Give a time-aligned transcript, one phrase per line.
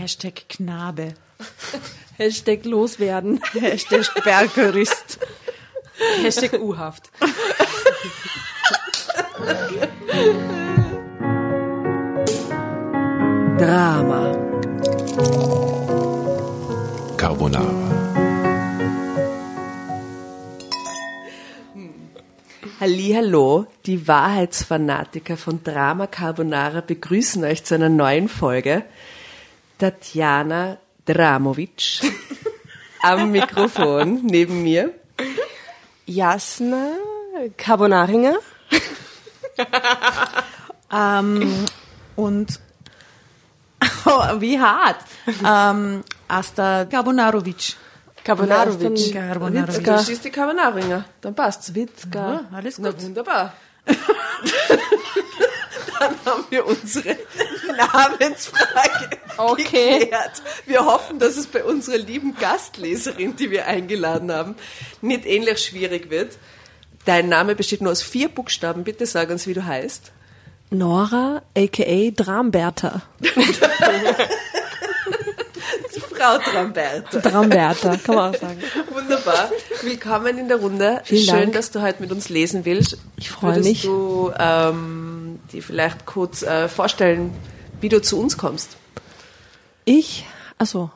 [0.00, 1.12] Hashtag Knabe.
[2.16, 3.38] Hashtag loswerden.
[3.52, 5.18] Hashtag Bergerist.
[6.22, 7.10] Hashtag U-Haft.
[13.58, 14.32] Drama.
[17.18, 17.90] Carbonara.
[22.80, 28.84] Hallo, die Wahrheitsfanatiker von Drama Carbonara begrüßen euch zu einer neuen Folge.
[29.80, 30.76] Tatjana
[31.06, 32.02] Dramovic
[33.02, 34.92] am Mikrofon neben mir.
[36.06, 36.92] Jasna
[37.56, 38.36] Carbonaringer.
[40.92, 41.64] Ähm,
[42.16, 42.60] und
[44.04, 45.02] oh, wie hart.
[45.44, 47.76] Ähm, Asta Karbonarovic.
[48.22, 49.12] Carbonarovic.
[49.14, 49.84] Karbonarovic.
[49.84, 51.74] Du siehst die Carbonaringer, dann passt's.
[51.74, 52.32] Witzka.
[52.32, 53.02] Ja, alles Na gut.
[53.02, 53.54] wunderbar.
[56.00, 57.16] dann haben wir unsere
[57.76, 60.00] Namensfrage Okay.
[60.00, 60.42] geklärt.
[60.66, 64.56] Wir hoffen, dass es bei unserer lieben Gastleserin, die wir eingeladen haben,
[65.00, 66.36] nicht ähnlich schwierig wird.
[67.04, 68.84] Dein Name besteht nur aus vier Buchstaben.
[68.84, 70.12] Bitte sag uns, wie du heißt.
[70.70, 72.10] Nora, a.k.a.
[72.10, 73.02] Dramberta.
[76.20, 77.18] Frau Tramberta.
[77.18, 78.58] Dramberta, kann man auch sagen.
[78.92, 79.50] Wunderbar.
[79.80, 81.00] Willkommen in der Runde.
[81.04, 81.52] Vielen Schön, Dank.
[81.54, 82.98] dass du heute mit uns lesen willst.
[83.16, 83.82] Ich freue Würdest mich.
[83.82, 87.32] du ähm, dir vielleicht kurz äh, vorstellen,
[87.80, 88.76] wie du zu uns kommst?
[89.86, 90.26] Ich,
[90.58, 90.90] also,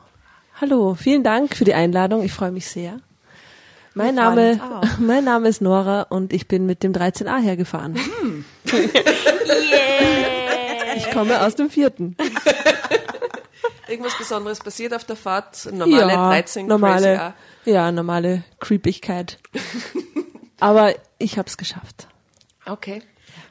[0.61, 2.21] hallo, vielen Dank für die Einladung.
[2.21, 2.99] Ich freue mich sehr.
[3.95, 4.59] Mein Name,
[4.99, 7.99] mein Name ist Nora und ich bin mit dem 13a hergefahren.
[10.97, 12.15] Ich komme aus dem vierten.
[13.87, 15.69] Irgendwas Besonderes passiert auf der Fahrt?
[15.71, 17.15] Normale ja, 13 normale,
[17.63, 19.37] crazy, ja, normale Creepigkeit.
[20.59, 22.07] Aber ich habe es geschafft.
[22.65, 23.01] Okay.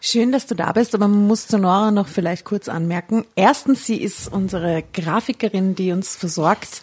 [0.00, 3.24] Schön, dass du da bist, aber man muss zu Nora noch vielleicht kurz anmerken.
[3.36, 6.82] Erstens, sie ist unsere Grafikerin, die uns versorgt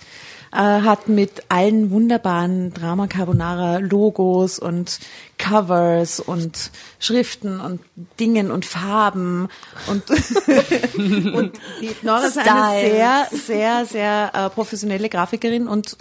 [0.51, 4.99] äh, hat mit allen wunderbaren Drama Carbonara Logos und
[5.37, 7.81] Covers und Schriften und
[8.19, 9.47] Dingen und Farben
[9.87, 10.03] und
[10.97, 15.97] und die Nora ist eine sehr sehr sehr äh, professionelle Grafikerin und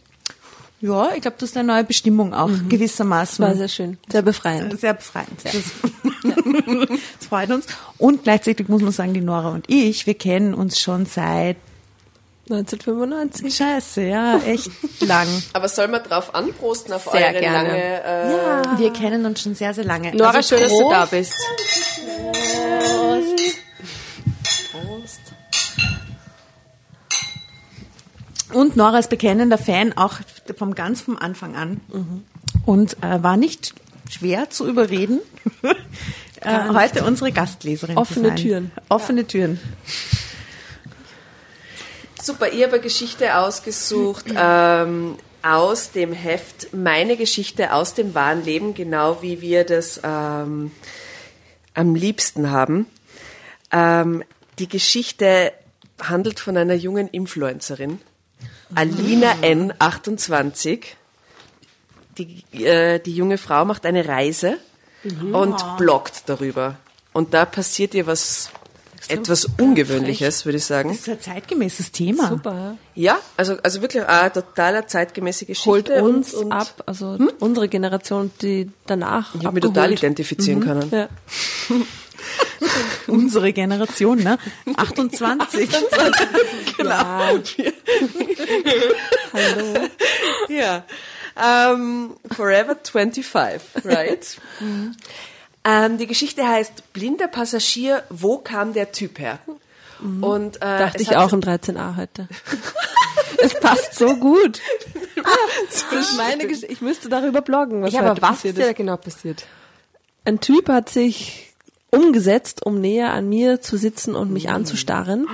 [0.83, 3.45] ja, ich glaube, das ist eine neue Bestimmung auch gewissermaßen.
[3.45, 4.81] War sehr schön, sehr befreiend.
[4.81, 5.29] Sehr befreiend.
[5.45, 5.53] Das,
[6.89, 7.67] das freut uns.
[7.99, 11.59] Und gleichzeitig muss man sagen, die Nora und ich, wir kennen uns schon seit
[12.51, 13.55] 1995.
[13.55, 15.29] Scheiße, ja, echt lang.
[15.53, 17.69] Aber soll man drauf anprosten auf Sehr eure gerne.
[17.69, 18.03] lange...
[18.05, 18.79] Äh, Ja.
[18.79, 20.15] Wir kennen uns schon sehr, sehr lange.
[20.17, 20.93] Nora, Also schön, dass du Prost.
[20.93, 21.35] da bist.
[24.73, 25.21] Prost.
[28.53, 30.15] Und Nora ist bekennender Fan, auch
[30.57, 31.81] vom ganz vom Anfang an.
[32.67, 33.75] Und äh, war nicht
[34.11, 35.21] schwer zu überreden,
[36.41, 38.37] äh, heute unsere Gastleserin Offene zu sein.
[38.37, 38.71] Türen.
[38.89, 39.61] Offene Türen.
[42.23, 48.45] Super, ich habe eine Geschichte ausgesucht ähm, aus dem Heft Meine Geschichte aus dem wahren
[48.45, 50.71] Leben, genau wie wir das ähm,
[51.75, 52.87] am liebsten haben.
[53.73, 54.23] Ähm,
[54.59, 55.53] die Geschichte
[56.01, 58.01] handelt von einer jungen Influencerin,
[58.75, 60.97] Alina N., 28.
[62.19, 64.59] Die, äh, die junge Frau macht eine Reise
[65.33, 66.77] und bloggt darüber.
[67.13, 68.51] Und da passiert ihr was,
[69.09, 70.91] etwas Ungewöhnliches, würde ich sagen.
[70.91, 72.29] Das ist ein zeitgemäßes Thema.
[72.29, 72.77] Super.
[72.95, 75.71] Ja, also, also wirklich eine totaler zeitgemäße Geschichte.
[75.71, 80.61] Holt uns und, und ab, also unsere Generation, die danach Ich habe mich total identifizieren
[80.61, 80.91] können.
[80.91, 81.09] Ja.
[83.07, 84.39] Unsere Generation, ne?
[84.77, 85.69] 28.
[86.77, 86.93] Genau.
[89.33, 89.89] Hallo.
[90.49, 90.85] Ja.
[91.37, 94.37] Ähm, Forever 25, right?
[95.65, 99.39] Ähm, die Geschichte heißt Blinder Passagier, wo kam der Typ her?
[100.01, 102.27] Und, äh, Dachte ich auch im 13a heute.
[103.39, 104.61] es passt so gut.
[105.67, 106.73] Das ist meine Geschichte.
[106.73, 109.45] Ich müsste darüber bloggen, was Ja, aber was passiert ist dir da genau passiert?
[110.25, 111.50] Ein Typ hat sich
[111.91, 115.27] umgesetzt, um näher an mir zu sitzen und mich anzustarren.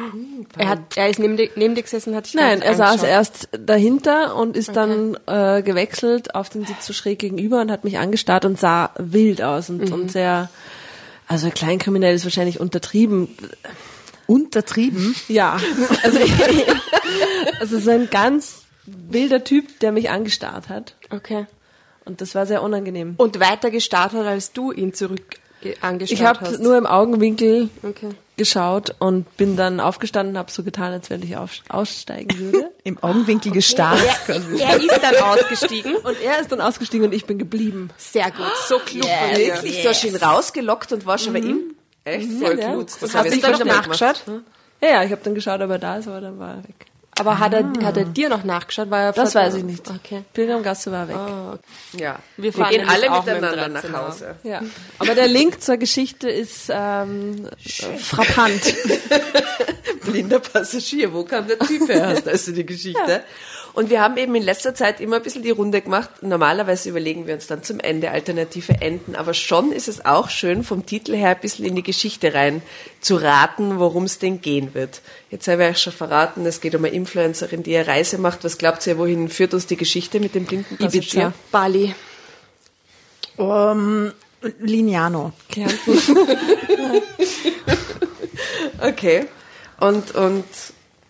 [0.56, 3.48] Er, hat, er ist neben dir, neben dir gesessen, hat dich Nein, er saß erst
[3.58, 7.98] dahinter und ist dann äh, gewechselt auf den Sitz so schräg gegenüber und hat mich
[7.98, 10.48] angestarrt und sah wild aus und, und sehr,
[11.28, 13.28] also kleinkriminell ist wahrscheinlich untertrieben.
[14.26, 15.14] Untertrieben.
[15.28, 15.58] Ja,
[16.02, 16.18] also,
[17.60, 20.94] also so ein ganz wilder Typ, der mich angestarrt hat.
[21.10, 21.46] Okay.
[22.04, 23.14] Und das war sehr unangenehm.
[23.18, 25.38] Und weiter gestartet, als du ihn zurück
[25.80, 26.60] angeschaut Ich habe hast.
[26.60, 28.10] nur im Augenwinkel Okay.
[28.36, 32.70] geschaut und bin dann aufgestanden, habe so getan, als wenn ich auf, aussteigen würde.
[32.84, 34.00] Im Augenwinkel gestarrt.
[34.28, 35.96] Er ist dann ausgestiegen.
[36.04, 37.90] Und er ist dann ausgestiegen und ich bin geblieben.
[37.96, 38.46] Sehr gut.
[38.68, 39.54] So klug von dir.
[39.54, 39.82] Wirklich?
[39.82, 41.74] Du hast ihn rausgelockt und warst schon bei ihm?
[42.04, 42.30] Echt?
[42.40, 42.90] Voll Ja, gut.
[42.90, 42.96] ja.
[43.00, 44.22] Das Hast hab du ich ihn dann nicht nachgeschaut?
[44.80, 46.86] Ja, ja, ich habe dann geschaut, ob er da ist, aber dann war er weg.
[47.18, 48.90] Aber hat, er, hat er dir noch nachgeschaut?
[48.90, 49.88] War er Das weiß ich nicht.
[49.88, 50.24] Okay.
[50.34, 51.16] Pilgrimgasse war weg.
[51.98, 54.06] Ja, Wir wir, fahren gehen nämlich alle auch mit miteinander nach 13er.
[54.06, 54.34] Hause.
[54.42, 54.60] Ja.
[54.98, 57.48] Aber der Link zur Geschichte ist ähm,
[57.98, 58.74] frappant.
[60.04, 62.08] Blinder Passagier, wo kam der Typ her?
[62.08, 63.22] Hast also die Geschichte.
[63.76, 66.22] Und wir haben eben in letzter Zeit immer ein bisschen die Runde gemacht.
[66.22, 70.64] Normalerweise überlegen wir uns dann zum Ende alternative Enden, aber schon ist es auch schön,
[70.64, 72.62] vom Titel her ein bisschen in die Geschichte rein
[73.02, 75.02] zu raten, worum es denn gehen wird.
[75.30, 78.44] Jetzt habe ich euch schon verraten, es geht um eine Influencerin, die eine Reise macht.
[78.44, 81.34] Was glaubt ihr, wohin führt uns die Geschichte mit dem blinden Passagier?
[81.52, 81.94] Bali.
[83.36, 84.10] Um,
[84.58, 85.34] Lignano.
[85.50, 85.98] Kärnten.
[88.78, 89.26] Okay.
[89.80, 90.44] Und, und,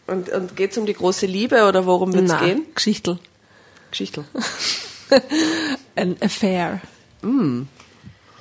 [0.06, 2.66] und, und geht es um die große Liebe oder worum wird es gehen?
[2.74, 3.18] Geschichtel.
[3.90, 4.24] Geschichte.
[5.96, 6.80] An Affair.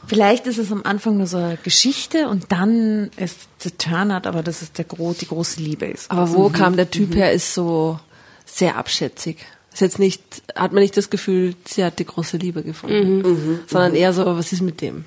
[0.07, 4.43] Vielleicht ist es am Anfang nur so eine Geschichte und dann ist der Turnout, aber
[4.43, 6.11] das ist der gro die große Liebe ist.
[6.11, 7.99] Aber wo kam der Typ her, ist so
[8.45, 9.37] sehr abschätzig.
[9.73, 10.21] Ist jetzt nicht,
[10.55, 14.53] hat man nicht das Gefühl, sie hat die große Liebe gefunden, sondern eher so, was
[14.53, 15.05] ist mit dem?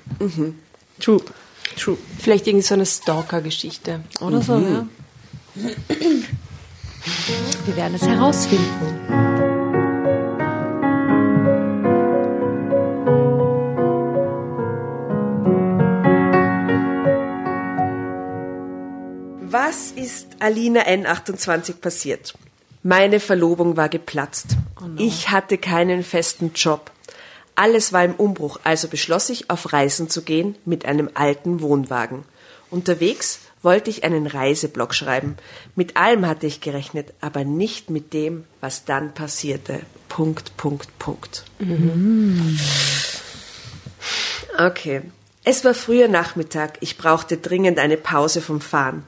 [0.99, 1.21] True.
[1.77, 1.97] True.
[2.19, 4.01] Vielleicht irgendwie so eine Stalker-Geschichte.
[4.19, 4.87] Oder so, ja.
[7.65, 9.09] Wir werden es herausfinden.
[19.51, 22.33] Was ist Alina N28 passiert?
[22.83, 24.55] Meine Verlobung war geplatzt.
[24.97, 26.91] Ich hatte keinen festen Job.
[27.55, 32.23] Alles war im Umbruch, also beschloss ich, auf Reisen zu gehen mit einem alten Wohnwagen.
[32.69, 35.35] Unterwegs wollte ich einen Reiseblog schreiben.
[35.75, 39.81] Mit allem hatte ich gerechnet, aber nicht mit dem, was dann passierte.
[40.07, 41.43] Punkt, Punkt, Punkt.
[44.57, 45.01] Okay.
[45.43, 46.77] Es war früher Nachmittag.
[46.81, 49.03] Ich brauchte dringend eine Pause vom Fahren.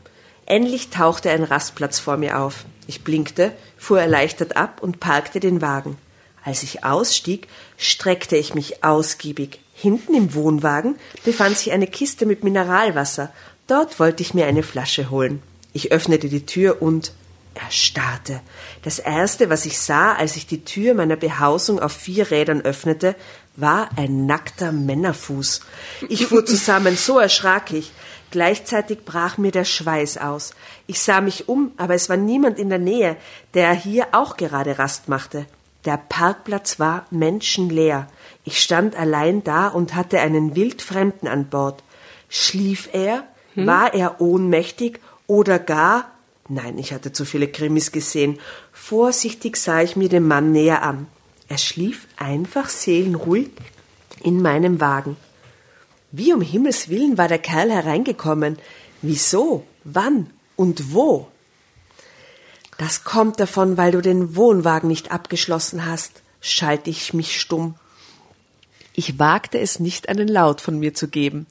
[0.46, 2.66] Endlich tauchte ein Rastplatz vor mir auf.
[2.88, 5.98] Ich blinkte, fuhr erleichtert ab und parkte den Wagen.
[6.44, 7.48] Als ich ausstieg,
[7.78, 9.60] streckte ich mich ausgiebig.
[9.74, 13.32] Hinten im Wohnwagen befand sich eine Kiste mit Mineralwasser.
[13.72, 15.42] Dort wollte ich mir eine Flasche holen.
[15.72, 17.14] Ich öffnete die Tür und
[17.54, 18.42] erstarrte.
[18.84, 23.16] Das erste, was ich sah, als ich die Tür meiner Behausung auf vier Rädern öffnete,
[23.56, 25.62] war ein nackter Männerfuß.
[26.10, 27.94] Ich fuhr zusammen, so erschrak ich.
[28.30, 30.52] Gleichzeitig brach mir der Schweiß aus.
[30.86, 33.16] Ich sah mich um, aber es war niemand in der Nähe,
[33.54, 35.46] der hier auch gerade Rast machte.
[35.86, 38.10] Der Parkplatz war menschenleer.
[38.44, 41.82] Ich stand allein da und hatte einen Wildfremden an Bord.
[42.28, 43.24] Schlief er?
[43.56, 46.12] War er ohnmächtig oder gar
[46.54, 48.38] Nein, ich hatte zu viele Krimis gesehen.
[48.74, 51.08] Vorsichtig sah ich mir den Mann näher an.
[51.48, 53.52] Er schlief einfach seelenruhig
[54.22, 55.16] in meinem Wagen.
[56.12, 58.58] Wie um Himmels willen war der Kerl hereingekommen?
[59.02, 59.66] Wieso?
[59.86, 60.30] Wann?
[60.58, 61.30] Und wo?
[62.78, 67.76] Das kommt davon, weil du den Wohnwagen nicht abgeschlossen hast, schalte ich mich stumm.
[68.94, 71.48] Ich wagte es nicht, einen Laut von mir zu geben.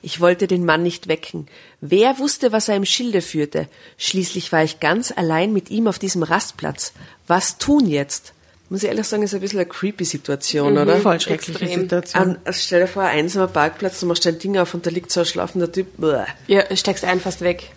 [0.00, 1.48] Ich wollte den Mann nicht wecken.
[1.80, 3.66] Wer wusste, was er im Schilde führte?
[3.98, 6.92] Schließlich war ich ganz allein mit ihm auf diesem Rastplatz.
[7.26, 8.32] Was tun jetzt?
[8.70, 10.96] Muss ich ehrlich sagen, ist ein bisschen eine creepy Situation, oder?
[10.96, 11.80] Voll schreckliche Extrem.
[11.82, 12.22] Situation.
[12.22, 14.90] An, also stell dir vor, ein einsamer Parkplatz, du machst dein Ding auf und da
[14.90, 15.88] liegt so ein schlafender Typ.
[15.98, 16.24] Bäh.
[16.46, 17.70] Ja, steckst ein fast weg.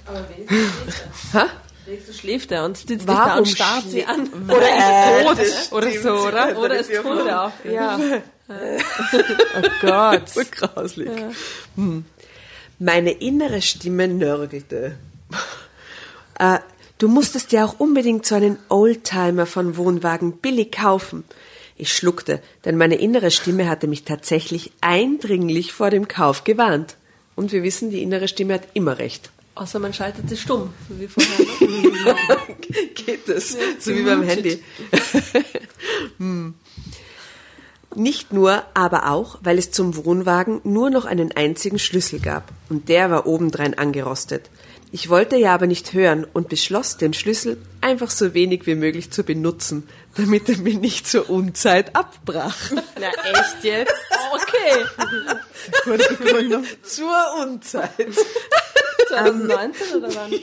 [1.33, 1.47] Ha?
[1.85, 4.29] Wenigstens schläft er und sitzt dich Warum da und starrt sie schläft- an.
[4.49, 5.77] Oder ist tot.
[5.77, 6.57] Oder so, oder?
[6.59, 7.51] Oder ist tot auch.
[7.69, 7.99] Ja.
[8.49, 10.29] Oh Gott.
[10.29, 11.09] So grauslich.
[11.75, 12.05] Hm.
[12.79, 14.97] Meine innere Stimme nörgelte.
[16.39, 16.59] äh,
[16.97, 21.23] du musstest ja auch unbedingt so einen Oldtimer von Wohnwagen billig kaufen.
[21.75, 26.95] Ich schluckte, denn meine innere Stimme hatte mich tatsächlich eindringlich vor dem Kauf gewarnt.
[27.35, 29.29] Und wir wissen, die innere Stimme hat immer recht.
[29.53, 31.45] Außer man schaltet sie stumm, so wie vorher.
[31.67, 32.15] Ne?
[32.95, 33.57] Geht das?
[33.79, 34.63] so wie beim Handy.
[36.19, 36.55] Hm.
[37.97, 42.43] Nicht nur, aber auch, weil es zum Wohnwagen nur noch einen einzigen Schlüssel gab.
[42.69, 44.51] Und der war obendrein angerostet.
[44.99, 49.11] Ich wollte ja aber nicht hören und beschloss, den Schlüssel einfach so wenig wie möglich
[49.11, 52.57] zu benutzen, damit er mir nicht zur Unzeit abbrach.
[52.71, 53.93] Na, echt jetzt?
[54.33, 54.85] Okay.
[56.81, 57.91] zur Unzeit.
[59.07, 60.33] 2019 oder wann?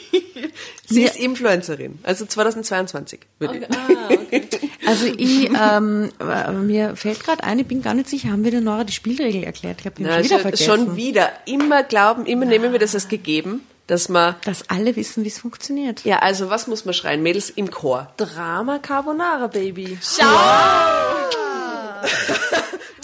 [0.86, 3.64] Sie ist Influencerin, also 2022, würde ich.
[3.70, 4.48] Ah, okay.
[4.86, 8.52] Also ich, ähm, äh, mir fällt gerade ein, ich bin gar nicht sicher, haben wir
[8.52, 9.80] der Nora die Spielregel erklärt?
[9.84, 10.64] Ich Na, haben schon wieder vergessen.
[10.64, 11.32] schon wieder.
[11.44, 15.38] Immer glauben, immer nehmen wir das als gegeben, dass man Dass alle wissen, wie es
[15.38, 16.04] funktioniert.
[16.04, 17.22] Ja, also was muss man schreien?
[17.22, 18.12] Mädels im Chor.
[18.16, 19.98] Drama Carbonara, Baby.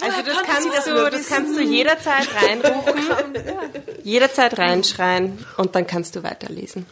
[0.03, 2.93] Also das kannst, du, das kannst du jederzeit reinrufen,
[4.03, 6.87] jederzeit reinschreien und dann kannst du weiterlesen.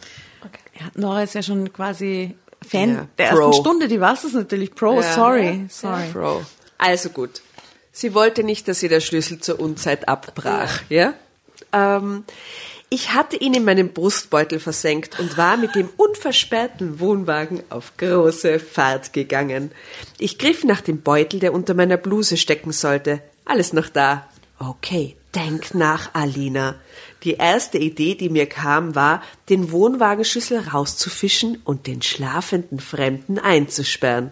[0.79, 2.36] Ja, Nora ist ja schon quasi
[2.67, 3.48] Fan Ja, der Pro.
[3.48, 4.75] ersten Stunde, die war es natürlich.
[4.75, 5.13] Pro, Ja.
[5.15, 6.08] sorry, sorry.
[6.13, 6.46] Bro.
[6.77, 7.41] Also gut.
[7.91, 11.15] Sie wollte nicht, dass ihr der Schlüssel zur Unzeit abbrach, ja?
[11.74, 12.24] Ähm,
[12.89, 18.60] ich hatte ihn in meinem Brustbeutel versenkt und war mit dem unversperrten Wohnwagen auf große
[18.60, 19.72] Fahrt gegangen.
[20.17, 23.22] Ich griff nach dem Beutel, der unter meiner Bluse stecken sollte.
[23.46, 24.27] Alles noch da.
[24.58, 26.75] Okay, denk nach, Alina.
[27.24, 34.31] Die erste Idee, die mir kam, war, den Wohnwagenschlüssel rauszufischen und den schlafenden Fremden einzusperren.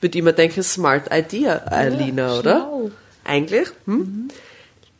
[0.00, 2.90] Würde immer denken, smart idea, Alina, oder?
[3.24, 3.68] Eigentlich?
[3.84, 4.28] Hm?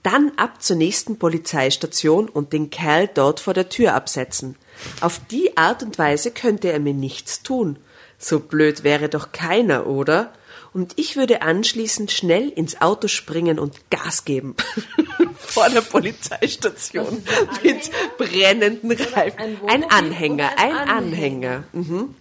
[0.03, 4.57] Dann ab zur nächsten Polizeistation und den Kerl dort vor der Tür absetzen.
[5.01, 7.79] Auf die Art und Weise könnte er mir nichts tun.
[8.19, 10.33] So blöd wäre doch keiner, oder?
[10.73, 14.55] Und ich würde anschließend schnell ins Auto springen und Gas geben.
[15.39, 17.25] vor der Polizeistation.
[17.63, 19.59] Mit brennenden Reifen.
[19.67, 21.65] Ein Anhänger, ein Anhänger.
[21.73, 22.15] Mhm.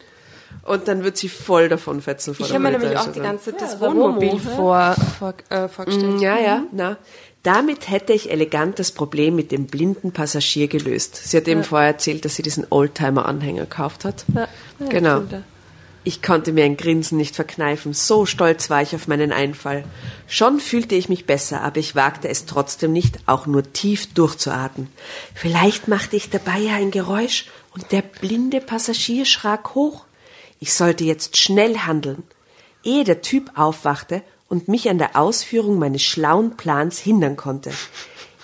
[0.63, 3.51] Und dann wird sie voll davon fetzen vor Ich habe mir nämlich auch die ganze
[3.51, 3.97] Zeit das Ja, warum?
[3.97, 6.19] Wohnmobil vor, vor, äh, vorgestellt.
[6.19, 6.97] Ja, ja, na.
[7.47, 11.15] Damit hätte ich elegant das Problem mit dem blinden Passagier gelöst.
[11.15, 14.25] Sie hat eben vorher erzählt, dass sie diesen Oldtimer-Anhänger gekauft hat.
[14.35, 14.49] Ja,
[14.79, 15.23] ja, genau.
[16.03, 17.93] Ich konnte mir ein Grinsen nicht verkneifen.
[17.93, 19.85] So stolz war ich auf meinen Einfall.
[20.27, 24.89] Schon fühlte ich mich besser, aber ich wagte es trotzdem nicht, auch nur tief durchzuatmen.
[25.33, 30.03] Vielleicht machte ich dabei ja ein Geräusch und der blinde Passagier schrak hoch.
[30.59, 32.23] Ich sollte jetzt schnell handeln.
[32.83, 37.71] Ehe der Typ aufwachte und mich an der Ausführung meines schlauen Plans hindern konnte.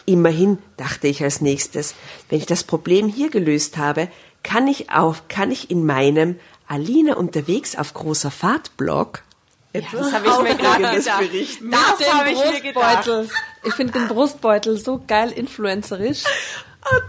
[0.05, 1.95] Immerhin, dachte ich als nächstes,
[2.29, 4.09] wenn ich das Problem hier gelöst habe,
[4.43, 9.23] kann ich auch, kann ich in meinem Alina unterwegs auf großer Fahrt Blog
[9.73, 11.19] etwas das hab ich mir gerade gedacht.
[11.19, 11.71] berichten.
[11.71, 13.09] Das habe ich mir gedacht.
[13.63, 16.23] Ich finde den Brustbeutel so geil influencerisch.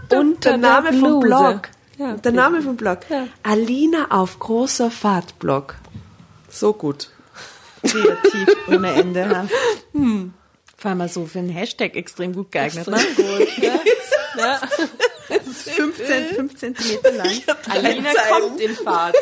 [0.09, 1.19] Der, Unter der Name der vom.
[1.19, 1.69] Blog.
[1.97, 2.15] Ja.
[2.15, 2.99] der Name vom Blog.
[3.09, 3.27] Ja.
[3.43, 5.75] Alina auf großer Fahrt Blog.
[6.49, 7.09] So gut.
[7.85, 9.19] Kreativ ohne Ende.
[9.19, 9.47] Ja.
[9.93, 10.33] Hm.
[10.77, 12.87] Vor allem so für einen Hashtag extrem gut geeignet.
[12.87, 12.99] Ne?
[14.37, 14.61] Ja.
[15.27, 17.41] 15, 5 Zentimeter lang.
[17.69, 19.15] Alina kommt in Fahrt.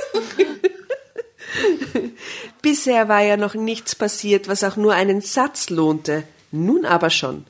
[2.62, 6.24] Bisher war ja noch nichts passiert, was auch nur einen Satz lohnte.
[6.52, 7.46] Nun aber schon.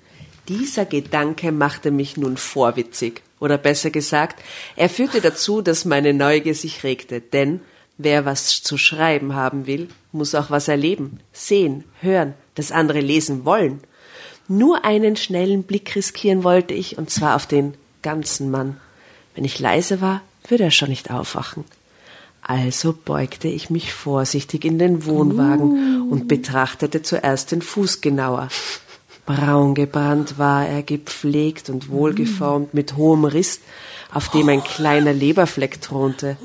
[0.48, 3.22] Dieser Gedanke machte mich nun vorwitzig.
[3.40, 4.42] Oder besser gesagt,
[4.76, 7.22] er führte dazu, dass meine Neugier sich regte.
[7.22, 7.62] Denn
[7.98, 13.46] wer was zu schreiben haben will, muss auch was erleben, sehen, hören, das andere lesen
[13.46, 13.82] wollen.
[14.48, 18.78] Nur einen schnellen Blick riskieren wollte ich, und zwar auf den ganzen Mann.
[19.36, 21.64] Wenn ich leise war, würde er schon nicht aufwachen.
[22.42, 28.50] Also beugte ich mich vorsichtig in den Wohnwagen und betrachtete zuerst den Fuß genauer.
[29.26, 33.62] Braun gebrannt war er, gepflegt und wohlgeformt, mit hohem Riss,
[34.14, 36.36] auf dem ein kleiner Leberfleck thronte.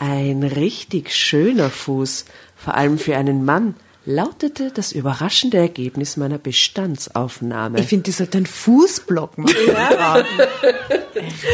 [0.00, 2.24] Ein richtig schöner Fuß,
[2.66, 7.78] vor allem für einen Mann, lautete das überraschende Ergebnis meiner Bestandsaufnahme.
[7.78, 9.54] Ich finde, die sollte einen Fußblock machen.
[9.68, 10.24] Ja.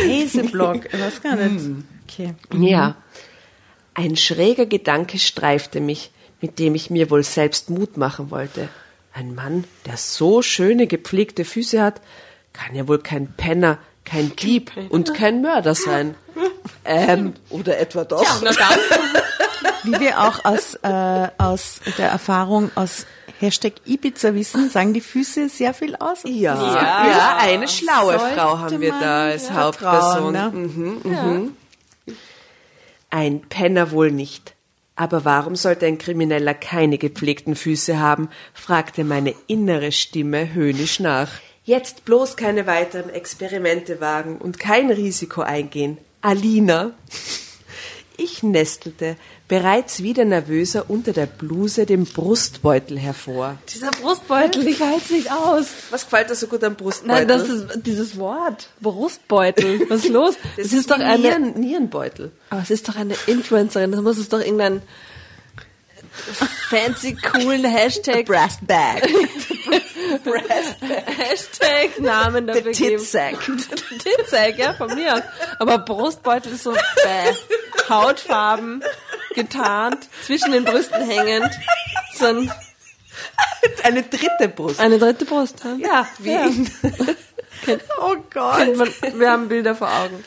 [0.07, 0.87] Reiseblock.
[0.87, 1.66] Ich weiß gar nicht.
[2.09, 2.33] Okay.
[2.59, 2.97] Ja.
[3.92, 8.71] Ein schräger Gedanke streifte mich, mit dem ich mir wohl selbst Mut machen wollte.
[9.12, 12.00] Ein Mann, der so schöne, gepflegte Füße hat,
[12.54, 13.76] kann ja wohl kein Penner,
[14.07, 16.14] kein Dieb und kein Mörder sein.
[16.87, 18.42] Ähm, oder etwa doch?
[19.85, 23.07] Wie wir auch aus, äh, aus der Erfahrung aus
[23.41, 26.21] Hashtag Ibiza wissen, sagen die Füße sehr viel aus.
[26.25, 30.33] Ja, ja, eine schlaue Sollte Frau haben wir da als ja Hauptperson.
[30.33, 30.51] ne?
[30.53, 31.57] Mhm, mhm.
[33.11, 34.55] Ein Penner wohl nicht.
[34.95, 38.29] Aber warum sollte ein Krimineller keine gepflegten Füße haben?
[38.55, 41.29] fragte meine innere Stimme höhnisch nach.
[41.65, 45.99] Jetzt bloß keine weiteren Experimente wagen und kein Risiko eingehen.
[46.21, 46.93] Alina.
[48.23, 49.17] Ich nestelte,
[49.49, 53.59] bereits wieder nervöser unter der Bluse den Brustbeutel hervor.
[53.75, 55.67] Dieser Brustbeutel, ich halte es nicht aus.
[55.91, 57.17] Was gefällt dir so gut am Brustbeutel?
[57.17, 58.69] Nein, das ist dieses Wort.
[58.81, 59.91] Brustbeutel.
[59.91, 60.37] Was ist los?
[60.57, 61.19] Das Es ist, doch wie eine.
[61.19, 62.31] Nieren, Nierenbeutel.
[62.50, 63.91] Aber es ist doch eine Influencerin.
[63.91, 64.83] Das muss es doch irgendein
[66.71, 68.26] fancy, coolen Hashtag.
[68.26, 69.09] Brass Bag.
[70.25, 72.99] Hashtag Namen dafür Der geben.
[72.99, 73.35] Titsack.
[74.02, 75.14] Titsack, ja, von mir.
[75.14, 75.23] aus.
[75.59, 77.35] Aber Brustbeutel ist so bäh.
[77.88, 78.83] Hautfarben,
[79.35, 81.50] getarnt, zwischen den Brüsten hängend.
[82.19, 82.52] So ein,
[83.83, 84.81] Eine dritte Brust.
[84.81, 85.62] eine dritte Brust.
[85.64, 86.49] Ja, Ja, wie Ja.
[88.00, 88.76] oh Gott.
[88.76, 90.25] Man, wir haben Bilder vor Augen.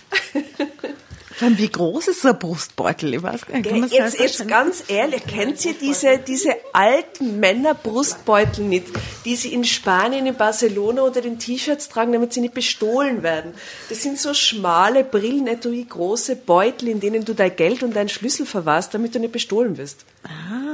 [1.42, 3.14] Allem, wie groß ist so ein Brustbeutel?
[3.14, 3.70] Ich weiß gar nicht.
[3.70, 8.88] Kann man's Jetzt, jetzt ganz ehrlich, kennt ihr diese, diese alten Männer-Brustbeutel nicht,
[9.26, 13.54] die sie in Spanien, in Barcelona unter den T-Shirts tragen, damit sie nicht bestohlen werden?
[13.90, 18.46] Das sind so schmale Brillenetui, große Beutel, in denen du dein Geld und deinen Schlüssel
[18.46, 20.06] verwahrst, damit du nicht bestohlen wirst.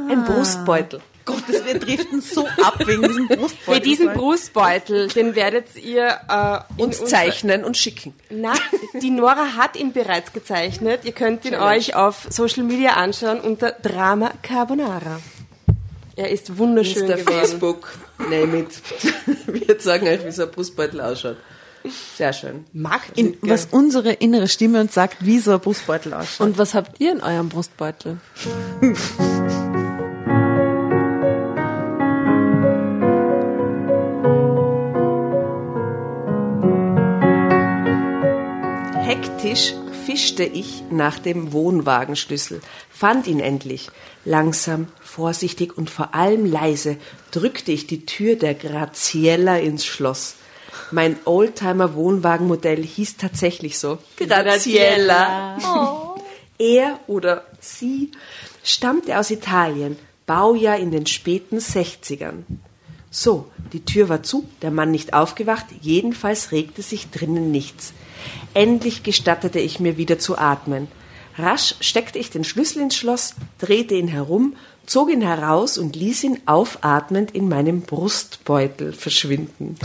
[0.09, 1.01] Ein Brustbeutel.
[1.25, 3.73] Gottes, wir driften so ab wegen diesem Brustbeutel.
[3.75, 8.13] Für diesen Brustbeutel, den werdet ihr äh, unser- zeichnen und schicken.
[8.29, 8.53] Na,
[9.01, 11.01] die Nora hat ihn bereits gezeichnet.
[11.03, 11.77] Ihr könnt ihn Challenge.
[11.77, 15.19] euch auf Social Media anschauen unter Drama Carbonara.
[16.15, 17.15] Er ist wunderschön Mr.
[17.17, 17.39] geworden.
[17.39, 17.93] Facebook,
[18.29, 18.69] name it.
[19.47, 21.37] Wir sagen euch, wie so ein Brustbeutel ausschaut.
[22.15, 22.65] Sehr schön.
[22.73, 26.45] Mag in, was unsere innere Stimme uns sagt, wie so ein Brustbeutel ausschaut.
[26.47, 28.17] Und was habt ihr in eurem Brustbeutel?
[39.11, 39.73] Hektisch
[40.05, 43.89] fischte ich nach dem Wohnwagenschlüssel, fand ihn endlich.
[44.23, 46.95] Langsam, vorsichtig und vor allem leise
[47.31, 50.35] drückte ich die Tür der Graziella ins Schloss.
[50.91, 53.97] Mein Oldtimer-Wohnwagenmodell hieß tatsächlich so.
[54.15, 55.57] Graziella.
[56.57, 58.11] Er oder sie
[58.63, 62.43] stammte aus Italien, Baujahr in den späten 60ern.
[63.13, 67.91] So, die Tür war zu, der Mann nicht aufgewacht, jedenfalls regte sich drinnen nichts.
[68.53, 70.87] Endlich gestattete ich mir wieder zu atmen.
[71.37, 76.23] Rasch steckte ich den Schlüssel ins Schloss, drehte ihn herum, zog ihn heraus und ließ
[76.23, 79.75] ihn aufatmend in meinem Brustbeutel verschwinden.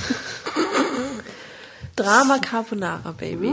[1.96, 3.48] Drama Carbonara, Baby.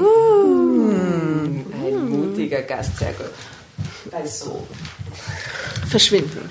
[1.73, 3.31] Ein mutiger Gast, sehr gut.
[4.11, 4.67] Also,
[5.89, 6.49] Verschwinden.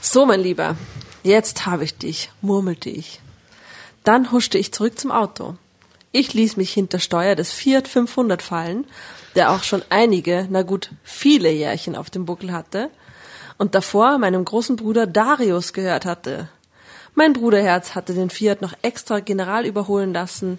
[0.00, 0.76] So, mein Lieber,
[1.22, 3.20] jetzt habe ich dich, murmelte ich.
[4.04, 5.56] Dann huschte ich zurück zum Auto.
[6.12, 8.86] Ich ließ mich hinter Steuer des Fiat 500 fallen,
[9.34, 12.90] der auch schon einige, na gut, viele Jährchen auf dem Buckel hatte
[13.58, 16.48] und davor meinem großen Bruder Darius gehört hatte.
[17.14, 20.58] Mein Bruderherz hatte den Fiat noch extra general überholen lassen,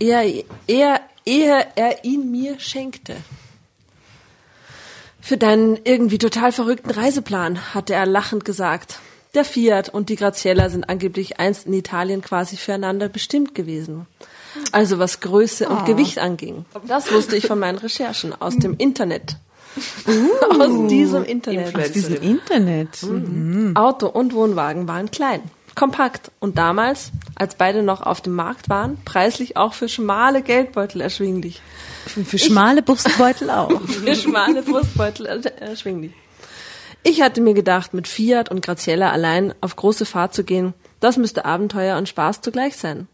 [0.00, 3.16] ehe, ehe, ehe er ihn mir schenkte.
[5.20, 8.98] Für deinen irgendwie total verrückten Reiseplan, hatte er lachend gesagt.
[9.34, 14.06] Der Fiat und die Graziella sind angeblich einst in Italien quasi füreinander bestimmt gewesen.
[14.72, 16.64] Also was Größe und Gewicht anging.
[16.88, 19.36] Das wusste ich von meinen Recherchen aus dem Internet.
[20.58, 21.76] aus diesem Internet.
[21.78, 23.02] Aus diesem Internet.
[23.04, 23.76] Mhm.
[23.76, 25.42] Auto und Wohnwagen waren klein,
[25.76, 31.00] kompakt und damals, als beide noch auf dem Markt waren, preislich auch für schmale Geldbeutel
[31.00, 31.60] erschwinglich.
[32.06, 33.80] Für, schmale Brustbeutel auch.
[33.86, 36.12] Für schmale Brustbeutel er- erschwinglich.
[37.02, 41.16] Ich hatte mir gedacht, mit Fiat und Graziella allein auf große Fahrt zu gehen, das
[41.16, 43.08] müsste Abenteuer und Spaß zugleich sein.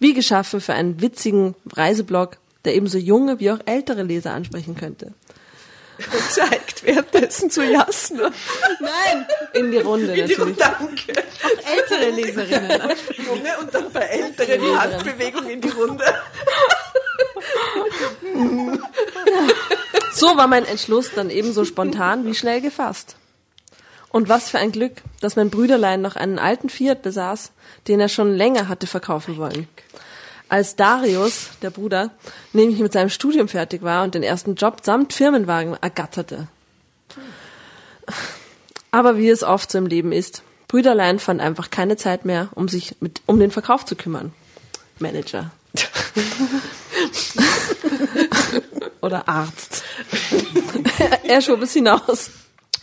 [0.00, 5.14] Wie geschaffen für einen witzigen Reiseblog, der ebenso junge wie auch ältere Leser ansprechen könnte.
[6.30, 8.30] zeigt währenddessen zu Jasna.
[8.80, 9.26] Nein!
[9.54, 10.56] In die Runde natürlich.
[10.56, 11.12] Danke.
[11.64, 12.80] Ältere Leserinnen.
[13.24, 16.04] Junge und dann bei Älteren die Handbewegung in die Runde.
[20.22, 23.16] So war mein Entschluss dann ebenso spontan wie schnell gefasst.
[24.08, 27.50] Und was für ein Glück, dass mein Brüderlein noch einen alten Fiat besaß,
[27.88, 29.66] den er schon länger hatte verkaufen wollen.
[30.48, 32.10] Als Darius, der Bruder,
[32.52, 36.46] nämlich mit seinem Studium fertig war und den ersten Job samt Firmenwagen ergatterte.
[38.92, 42.68] Aber wie es oft so im Leben ist, Brüderlein fand einfach keine Zeit mehr, um
[42.68, 44.32] sich mit, um den Verkauf zu kümmern.
[45.00, 45.50] Manager.
[49.00, 49.84] Oder Arzt.
[51.24, 52.30] er schob es hinaus.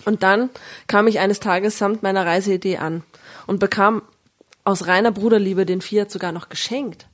[0.06, 0.50] Und dann
[0.88, 3.04] kam ich eines Tages samt meiner Reiseidee an
[3.48, 4.02] und bekam
[4.64, 7.08] aus reiner Bruderliebe den Fiat sogar noch geschenkt.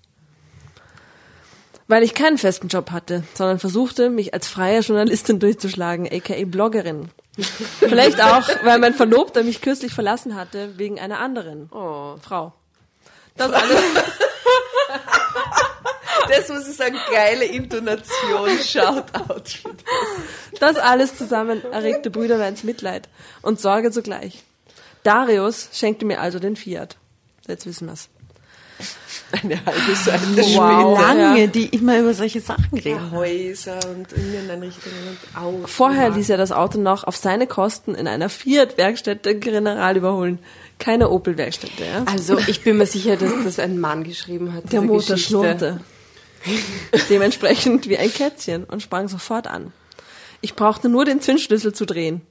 [1.88, 7.10] Weil ich keinen festen Job hatte, sondern versuchte, mich als freie Journalistin durchzuschlagen, aka Bloggerin.
[7.80, 12.16] Vielleicht auch, weil mein Verlobter mich kürzlich verlassen hatte, wegen einer anderen Oh.
[12.22, 12.54] Frau.
[13.38, 13.78] Das alles,
[16.30, 19.44] Das muss ich sagen, geile Intonation, Shoutout.
[19.62, 19.70] für
[20.60, 20.60] das.
[20.60, 23.08] das alles zusammen erregte Brüderleins Mitleid
[23.42, 24.44] und Sorge zugleich.
[25.04, 26.98] Darius schenkte mir also den Fiat.
[27.48, 28.10] Jetzt wissen wir's.
[29.32, 30.98] Eine halbe Seite Wow.
[30.98, 31.08] später.
[31.08, 31.48] Lange, Ja.
[31.48, 33.12] die immer über solche Sachen reden.
[33.12, 34.98] Häuser und Inneneinrichtungen
[35.34, 35.72] und Autos.
[35.72, 40.40] Vorher ließ er das Auto noch auf seine Kosten in einer Fiat-Werkstätte general überholen.
[40.80, 42.04] Keine Opel-Werkstätte, ja?
[42.06, 44.74] Also ich bin mir sicher, dass das ein Mann geschrieben hat.
[44.74, 45.30] Der Motor Geschichte.
[45.30, 45.80] schnurrte.
[47.10, 49.74] Dementsprechend wie ein Kätzchen und sprang sofort an.
[50.42, 52.22] Ich brauchte nur den Zündschlüssel zu drehen.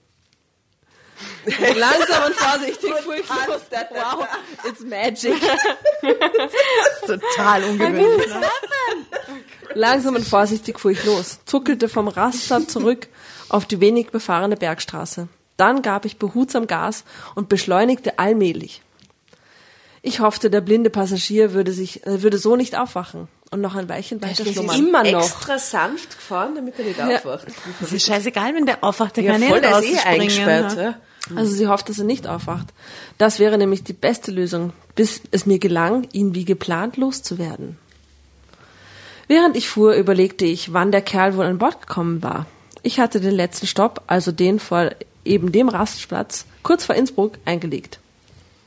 [1.76, 3.62] Langsam und vorsichtig fuhr ich los.
[3.90, 4.26] Wow,
[4.68, 5.40] it's magic.
[7.06, 8.34] Total ungewöhnlich.
[8.34, 8.50] ne?
[9.74, 13.08] Langsam und vorsichtig fuhr ich los, zuckelte vom Rastplatz zurück
[13.48, 15.28] auf die wenig befahrene Bergstraße.
[15.56, 18.82] Dann gab ich behutsam Gas und beschleunigte allmählich.
[20.02, 23.88] Ich hoffte, der blinde Passagier würde sich, äh, würde so nicht aufwachen und noch ein
[23.88, 24.78] Weilchen weiter schlummern.
[24.78, 25.22] immer noch.
[25.24, 27.46] Extra sanft gefahren, damit er nicht aufwacht.
[27.80, 30.04] Das ist scheißegal, wenn der aufwacht, der Ja, kann ja voll, nicht eh rausspringen.
[30.20, 30.76] eingesperrt.
[30.76, 30.82] ne?
[31.30, 31.36] Ja.
[31.36, 32.66] Also sie hofft, dass er nicht aufwacht.
[33.16, 37.78] Das wäre nämlich die beste Lösung, bis es mir gelang, ihn wie geplant loszuwerden.
[39.26, 42.44] Während ich fuhr, überlegte ich, wann der Kerl wohl an Bord gekommen war.
[42.82, 44.90] Ich hatte den letzten Stopp, also den vor
[45.24, 48.00] eben dem Rastplatz, kurz vor Innsbruck, eingelegt.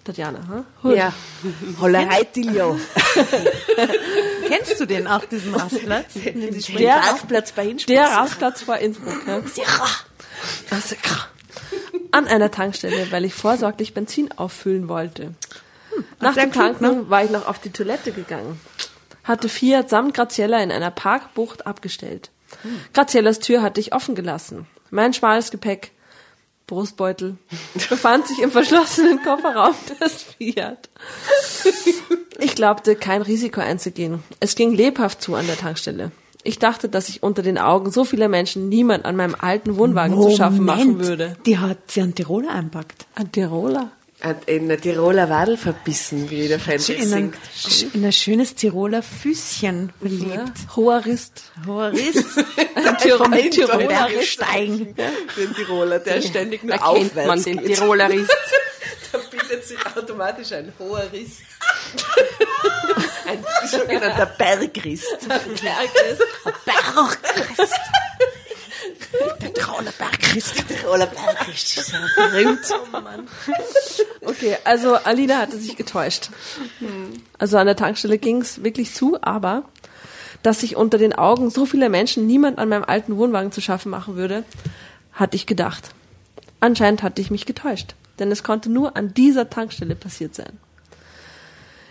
[0.07, 0.91] Tatjana, hm?
[0.95, 1.13] Ja.
[1.79, 2.79] Hollerei, Tilio.
[4.47, 6.13] Kennst du den auch, diesen Rastplatz?
[6.13, 7.93] Den Der, Parkplatz bei Hinspitz.
[7.93, 9.21] der Rastplatz vor Innsbruck.
[9.27, 9.65] Ja.
[10.71, 10.95] Also,
[12.11, 15.33] An einer Tankstelle, weil ich vorsorglich Benzin auffüllen wollte.
[16.19, 18.59] Nach sehr dem Tanken war ich noch auf die Toilette gegangen.
[19.23, 22.29] Hatte Fiat samt Graziella in einer Parkbucht abgestellt.
[22.93, 24.67] Graziellas Tür hatte ich offen gelassen.
[24.89, 25.91] Mein schmales Gepäck,
[26.67, 27.37] Brustbeutel,
[27.89, 30.89] befand sich im verschlossenen Kofferraum des Fiat.
[32.39, 34.21] Ich glaubte, kein Risiko einzugehen.
[34.41, 36.11] Es ging lebhaft zu an der Tankstelle.
[36.43, 40.21] Ich dachte, dass ich unter den Augen so vieler Menschen niemand an meinem alten Wohnwagen
[40.21, 41.35] zu schaffen machen würde.
[41.45, 43.07] Die hat sie an Tiroler einpackt.
[43.15, 43.91] Ein Tiroler?
[44.19, 47.33] Hat in der Tiroler Wadel verbissen, wie der Fan In ein,
[47.67, 47.93] singt.
[47.93, 50.33] in ein schönes Tiroler Füßchen verliebt.
[50.33, 50.75] Ja.
[50.75, 51.43] Hoher Rist.
[51.67, 52.15] Hoher Riss.
[52.75, 54.27] Ein Tirol- Vom Tiroler Rist.
[54.29, 54.95] steigen.
[54.95, 57.75] Den Tiroler, der ständig nur Da kennt aufwärts man den geht.
[57.77, 58.31] Tirolerist.
[59.09, 61.37] Da bildet sich automatisch ein hoher Riss.
[63.25, 65.05] ein sogenannter Bergrist.
[65.27, 66.23] Bergrist.
[66.65, 67.73] Bergrist.
[69.41, 70.67] Der Tiroler Bergrist.
[70.67, 72.59] Tiroler Bergrist ist ja berühmt.
[74.21, 76.29] Okay, also Alina hatte sich getäuscht.
[77.37, 79.63] Also an der Tankstelle ging's wirklich zu, aber
[80.43, 83.89] dass sich unter den Augen so vieler Menschen niemand an meinem alten Wohnwagen zu schaffen
[83.89, 84.43] machen würde,
[85.13, 85.91] hatte ich gedacht.
[86.59, 90.59] Anscheinend hatte ich mich getäuscht, denn es konnte nur an dieser Tankstelle passiert sein.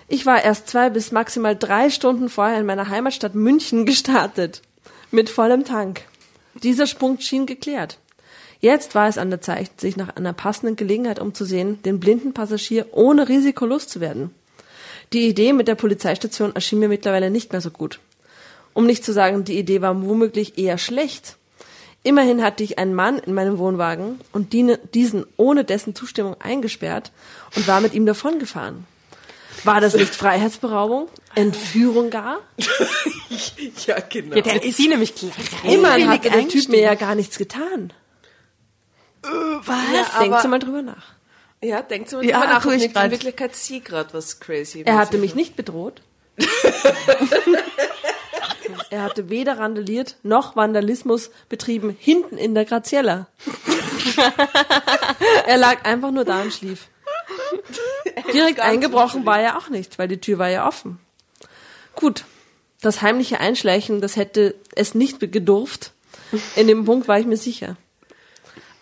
[0.09, 4.63] Ich war erst zwei bis maximal drei Stunden vorher in meiner Heimatstadt München gestartet.
[5.11, 6.03] Mit vollem Tank.
[6.62, 7.99] Dieser Punkt schien geklärt.
[8.61, 12.87] Jetzt war es an der Zeit, sich nach einer passenden Gelegenheit umzusehen, den blinden Passagier
[12.92, 14.31] ohne Risiko loszuwerden.
[15.12, 18.01] Die Idee mit der Polizeistation erschien mir mittlerweile nicht mehr so gut.
[18.73, 21.37] Um nicht zu sagen, die Idee war womöglich eher schlecht.
[22.03, 27.12] Immerhin hatte ich einen Mann in meinem Wohnwagen und die- diesen ohne dessen Zustimmung eingesperrt
[27.57, 28.87] und war mit ihm davongefahren.
[29.64, 31.09] War das nicht Freiheitsberaubung?
[31.35, 32.38] Entführung gar?
[33.87, 34.37] Ja, genau.
[34.37, 35.33] Jetzt ist sie nämlich gleich.
[35.64, 37.92] Immerhin hatte der Typ mir ja gar nichts getan.
[39.23, 39.77] Was?
[39.92, 41.14] Ja, Denkt aber, mal drüber nach.
[41.62, 45.19] ja, denkt mal Ja, drüber nach, ich in Wirklichkeit sie gerade was crazy Er hatte
[45.19, 46.01] mich nicht bedroht.
[48.90, 53.27] er hatte weder randaliert noch Vandalismus betrieben hinten in der Graziella.
[55.47, 56.88] er lag einfach nur da und schlief.
[58.33, 60.99] Direkt eingebrochen war er auch nicht, weil die Tür war ja offen.
[61.95, 62.25] Gut,
[62.81, 65.93] das heimliche Einschleichen, das hätte es nicht gedurft.
[66.57, 67.77] In dem Punkt war ich mir sicher.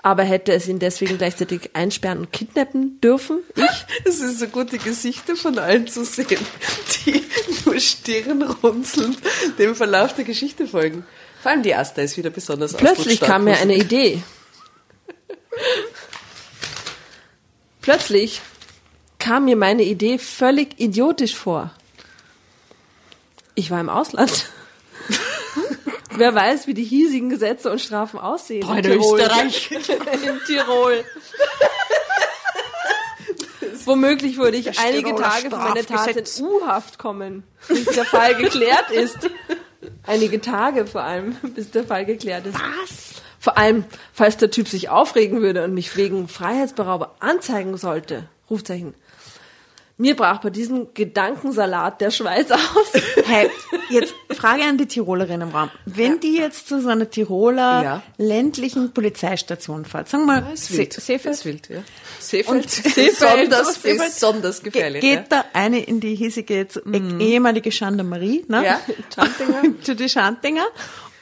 [0.03, 3.41] Aber hätte es ihn deswegen gleichzeitig einsperren und kidnappen dürfen?
[3.57, 3.65] Ich?
[4.05, 6.39] Es ist so gut, die Gesichter von allen zu sehen,
[7.07, 7.25] die
[7.65, 9.19] nur stirnrunzelnd
[9.59, 11.07] dem Verlauf der Geschichte folgen.
[11.43, 14.23] Vor allem die Asta ist wieder besonders Plötzlich kam mir eine Idee.
[17.81, 18.43] Plötzlich
[19.25, 21.71] kam mir meine Idee völlig idiotisch vor.
[23.55, 24.51] Ich war im Ausland.
[26.11, 28.69] Wer weiß, wie die hiesigen Gesetze und Strafen aussehen.
[28.69, 29.71] in Österreich.
[29.71, 31.05] in Tirol.
[33.87, 36.45] Womöglich würde ich einige Tage für meine Tat in.
[36.45, 39.31] U-Haft kommen, bis der Fall geklärt ist.
[40.07, 42.57] Einige Tage vor allem, bis der Fall geklärt ist.
[42.57, 43.23] Was?
[43.41, 48.29] Vor allem, falls der Typ sich aufregen würde und mich wegen Freiheitsberauber anzeigen sollte.
[48.51, 48.95] Rufzeichen.
[49.97, 52.61] Mir brach bei diesem Gedankensalat der Schweiß aus.
[53.27, 53.49] Hey,
[53.91, 55.71] jetzt Frage an die Tirolerin im Raum.
[55.87, 58.03] Wenn die jetzt zu so einer Tiroler Ja.
[58.19, 60.57] ländlichen Polizeistation fährt, sagen wir mal.
[60.57, 61.79] Se- Seefeld, wild, ja.
[62.21, 65.01] Seefeld, Seefeld besonders, Seefeld- besonders Ge gefährlich.
[65.01, 66.81] geht da eine in die hiesige jetzt
[67.21, 68.65] ehemalige Gendarmerie, ne?
[68.65, 68.81] Ja,
[69.15, 69.63] Schandinger.
[69.83, 70.67] zu die Schandinger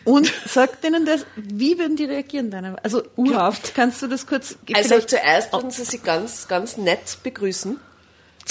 [0.04, 2.76] und sagt denen das, wie würden die reagieren dann?
[2.82, 3.74] Also Urhaft.
[3.74, 7.78] Kannst du das kurz Also zuerst würden sie sie ganz, ganz nett begrüßen.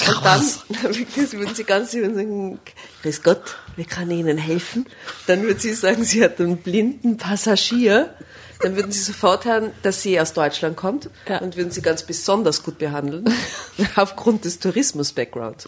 [0.07, 0.25] Und
[0.83, 2.59] dann wirklich würden sie ganz sie sagen,
[3.03, 4.85] Grüß Gott, wie kann ich Ihnen helfen?
[5.27, 8.13] Dann würde sie sagen, sie hat einen blinden Passagier,
[8.59, 11.39] dann würden sie sofort hören, dass sie aus Deutschland kommt Ja.
[11.39, 13.25] und würden sie ganz besonders gut behandeln,
[13.95, 15.67] aufgrund des Tourismus-Backgrounds.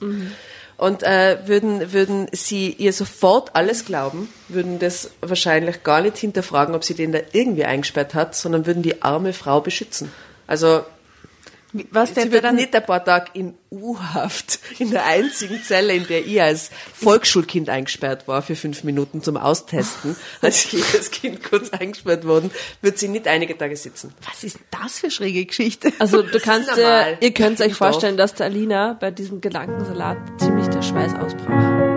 [0.78, 6.74] Und äh, würden, würden sie ihr sofort alles glauben, würden das wahrscheinlich gar nicht hinterfragen,
[6.76, 10.12] ob sie den da irgendwie eingesperrt hat, sondern würden die arme Frau beschützen.
[10.48, 10.84] Also
[11.90, 15.94] Was der sie wird dann nicht ein paar Tage in U-Haft, in der einzigen Zelle,
[15.94, 21.44] in der ich als Volksschulkind eingesperrt war für fünf Minuten zum Austesten, als jedes Kind
[21.44, 24.14] kurz eingesperrt worden, wird sie nicht einige Tage sitzen.
[24.30, 25.92] Was ist denn das für schräge Geschichte?
[26.00, 27.18] Also du kannst ist dir, normal.
[27.22, 31.93] ihr könnt euch vorstellen, dass der Alina bei diesem Gedankensalat ziemlich der Schweiß ausbrach.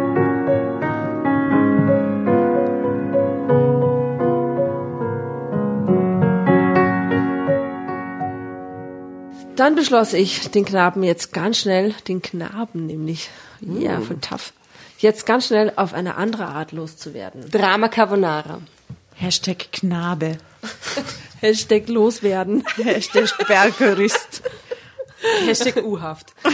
[9.56, 14.52] Dann beschloss ich, den Knaben jetzt ganz schnell, den Knaben nämlich, ja, von tough,
[14.98, 17.50] jetzt ganz schnell auf eine andere Art loszuwerden.
[17.50, 18.60] Drama Carbonara.
[19.14, 20.36] Hashtag Knabe.
[21.40, 22.64] Hashtag loswerden.
[22.76, 24.42] Hashtag Bergerist.
[25.46, 26.34] Hashtag U-Haft.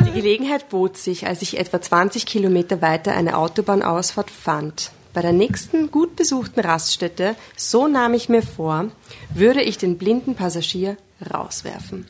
[0.00, 4.90] Die Gelegenheit bot sich, als ich etwa 20 Kilometer weiter eine Autobahnausfahrt fand.
[5.16, 8.90] Bei der nächsten gut besuchten Raststätte, so nahm ich mir vor,
[9.32, 10.98] würde ich den blinden Passagier
[11.32, 12.06] rauswerfen.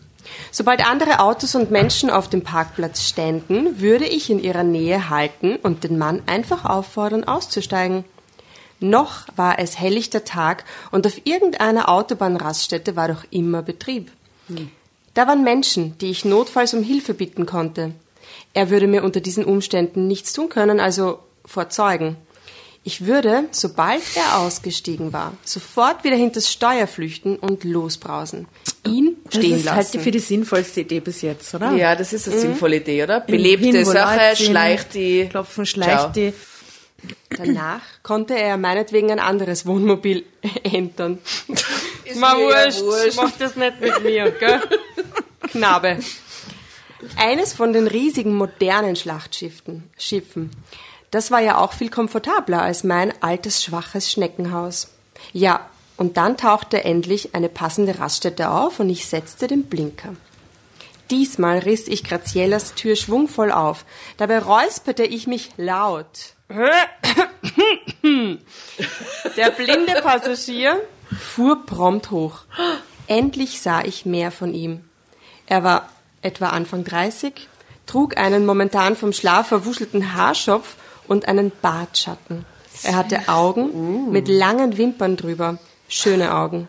[0.51, 5.55] Sobald andere Autos und Menschen auf dem Parkplatz ständen, würde ich in ihrer Nähe halten
[5.55, 8.05] und den Mann einfach auffordern, auszusteigen.
[8.81, 14.11] Noch war es helllichter Tag und auf irgendeiner Autobahnraststätte war doch immer Betrieb.
[15.15, 17.93] Da waren Menschen, die ich notfalls um Hilfe bitten konnte.
[18.53, 22.17] Er würde mir unter diesen Umständen nichts tun können, also vor Zeugen.
[22.89, 28.47] Ich würde, sobald er ausgestiegen war, sofort wieder hinters Steuer flüchten und losbrausen.
[28.87, 29.77] Ihn Das stehen ist lassen.
[29.77, 31.73] halt für die sinnvollste Idee bis jetzt, oder?
[31.73, 33.25] Ja, das ist eine sinnvolle Idee, oder?
[33.25, 35.27] Hin, Belebte wo Sache, schleicht die.
[35.29, 36.09] Klopfen, schleicht Ciao.
[36.11, 36.33] die.
[37.37, 40.25] Danach konnte er meinetwegen ein anderes Wohnmobil
[40.63, 41.19] entern.
[42.05, 43.17] Ist ja wurscht, wurscht.
[43.17, 44.61] mach das nicht mit mir, gell?
[45.51, 45.99] Knabe.
[47.17, 49.91] Eines von den riesigen modernen Schlachtschiffen.
[49.99, 50.51] Schiffen.
[51.17, 54.89] Das war ja auch viel komfortabler als mein altes, schwaches Schneckenhaus.
[55.33, 55.65] Ja,
[55.97, 60.15] und dann tauchte endlich eine passende Raststätte auf und ich setzte den Blinker.
[61.11, 63.87] Diesmal riss ich Graziellas Tür schwungvoll auf.
[64.19, 66.35] Dabei räusperte ich mich laut.
[66.51, 66.91] Der
[69.57, 70.83] blinde Passagier
[71.19, 72.41] fuhr prompt hoch.
[73.07, 74.85] Endlich sah ich mehr von ihm.
[75.47, 75.89] Er war
[76.21, 77.49] etwa Anfang 30,
[77.87, 80.77] trug einen momentan vom Schlaf verwuschelten Haarschopf
[81.09, 82.45] und einen Bartschatten.
[82.83, 85.59] Er hatte Augen mit langen Wimpern drüber.
[85.89, 86.69] Schöne Augen.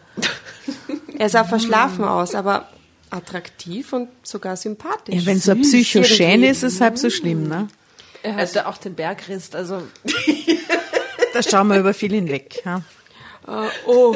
[1.17, 2.69] Er sah verschlafen aus, aber
[3.10, 5.15] attraktiv und sogar sympathisch.
[5.15, 6.47] Ja, wenn so ein irgendwie.
[6.47, 7.67] ist, ist es halb so schlimm, ne?
[8.23, 9.82] Er hatte auch den Bergrist, also
[11.38, 12.63] Da schauen wir über viel hinweg.
[12.65, 12.82] Ja.
[13.47, 14.15] Äh, oh,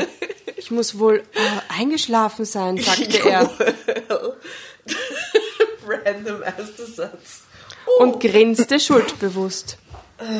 [0.55, 3.49] ich muss wohl äh, eingeschlafen sein, sagte er
[5.87, 7.43] Random erster Satz.
[7.99, 9.77] und grinste schuldbewusst.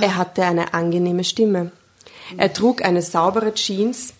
[0.02, 1.72] Er hatte eine angenehme Stimme.
[2.38, 4.14] Er trug eine saubere Jeans,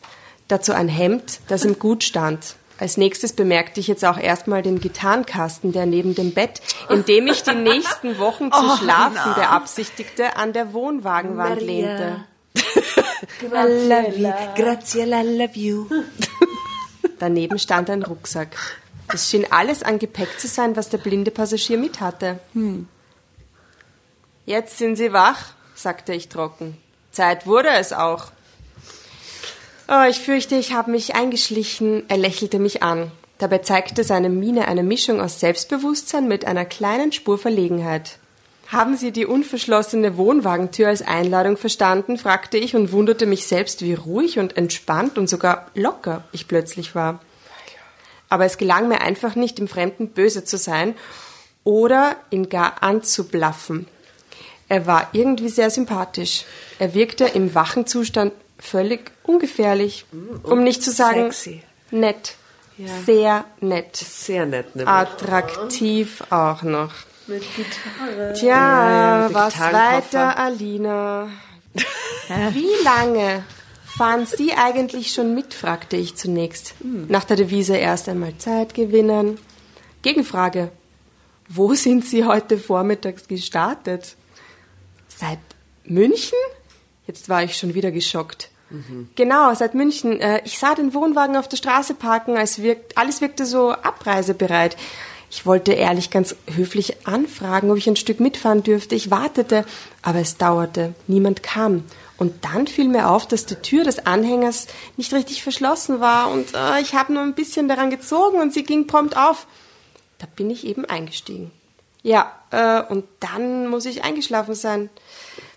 [0.48, 2.56] dazu ein Hemd, das ihm gut stand.
[2.78, 7.28] Als nächstes bemerkte ich jetzt auch erstmal den Gitarrenkasten, der neben dem Bett, in dem
[7.28, 12.26] ich die nächsten Wochen zu schlafen beabsichtigte, an der Wohnwagenwand lehnte.
[12.56, 14.32] I love you.
[14.56, 15.86] Graziella, I love you.
[17.20, 18.58] Daneben stand ein Rucksack.
[19.14, 22.40] Es schien alles an Gepäck zu sein, was der blinde Passagier mit hatte.
[24.52, 26.76] Jetzt sind Sie wach, sagte ich trocken.
[27.14, 28.34] Zeit wurde es auch.
[29.88, 32.04] Oh, ich fürchte, ich habe mich eingeschlichen.
[32.10, 33.14] Er lächelte mich an.
[33.38, 38.18] Dabei zeigte seine Miene eine Mischung aus Selbstbewusstsein mit einer kleinen Spur Verlegenheit.
[38.68, 42.18] Haben Sie die unverschlossene Wohnwagentür als Einladung verstanden?
[42.18, 46.94] fragte ich und wunderte mich selbst, wie ruhig und entspannt und sogar locker ich plötzlich
[46.94, 47.22] war.
[48.28, 50.96] Aber es gelang mir einfach nicht, dem Fremden böse zu sein
[51.64, 53.88] oder ihn gar anzublaffen.
[54.72, 56.46] Er war irgendwie sehr sympathisch.
[56.80, 60.06] Er wirkte im wachen Zustand völlig ungefährlich,
[60.44, 61.62] um nicht zu sagen sexy.
[61.92, 62.36] nett.
[63.06, 63.98] Sehr nett.
[63.98, 64.88] Sehr nett, ne?
[64.88, 66.94] Attraktiv auch noch.
[67.28, 68.32] mit Gitarre.
[68.32, 68.48] Tja,
[69.28, 71.28] ja, was weiter, Alina?
[72.54, 73.44] Wie lange
[73.98, 75.54] fahren Sie eigentlich schon mit?
[75.54, 76.76] fragte ich zunächst.
[77.10, 79.38] Nach der Devise erst einmal Zeit gewinnen.
[80.02, 80.72] Gegenfrage.
[81.50, 84.16] Wo sind Sie heute vormittags gestartet?
[85.22, 85.38] Seit
[85.86, 86.40] München?
[87.06, 88.50] Jetzt war ich schon wieder geschockt.
[89.16, 90.20] Genau, seit München.
[90.20, 94.78] Äh, Ich sah den Wohnwagen auf der Straße parken, als wirkt, alles wirkte so abreisebereit.
[95.30, 98.96] Ich wollte ehrlich ganz höflich anfragen, ob ich ein Stück mitfahren dürfte.
[98.96, 99.64] Ich wartete,
[100.02, 100.96] aber es dauerte.
[101.06, 101.84] Niemand kam.
[102.18, 106.54] Und dann fiel mir auf, dass die Tür des Anhängers nicht richtig verschlossen war und
[106.56, 109.46] äh, ich habe nur ein bisschen daran gezogen und sie ging prompt auf.
[110.18, 111.52] Da bin ich eben eingestiegen.
[112.04, 114.90] Ja, äh, und dann muss ich eingeschlafen sein,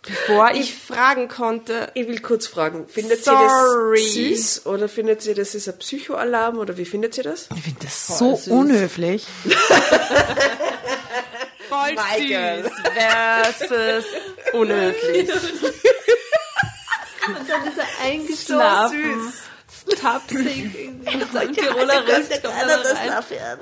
[0.03, 1.91] bevor ich fragen konnte.
[1.95, 3.99] Ich will kurz fragen, findet Sorry.
[3.99, 7.49] ihr das süß oder findet ihr, das ist ein Psychoalarm oder wie findet ihr das?
[7.57, 9.27] Ich finde das so unhöflich.
[11.69, 12.65] Voll Michael.
[12.65, 12.73] süß
[13.69, 14.05] versus
[14.53, 15.31] unhöflich.
[17.27, 19.33] Und dann ist er eingeschlafen.
[20.01, 20.73] Tapsig.
[21.05, 22.49] Mit seinem Tiroler er
[22.95, 23.59] rein.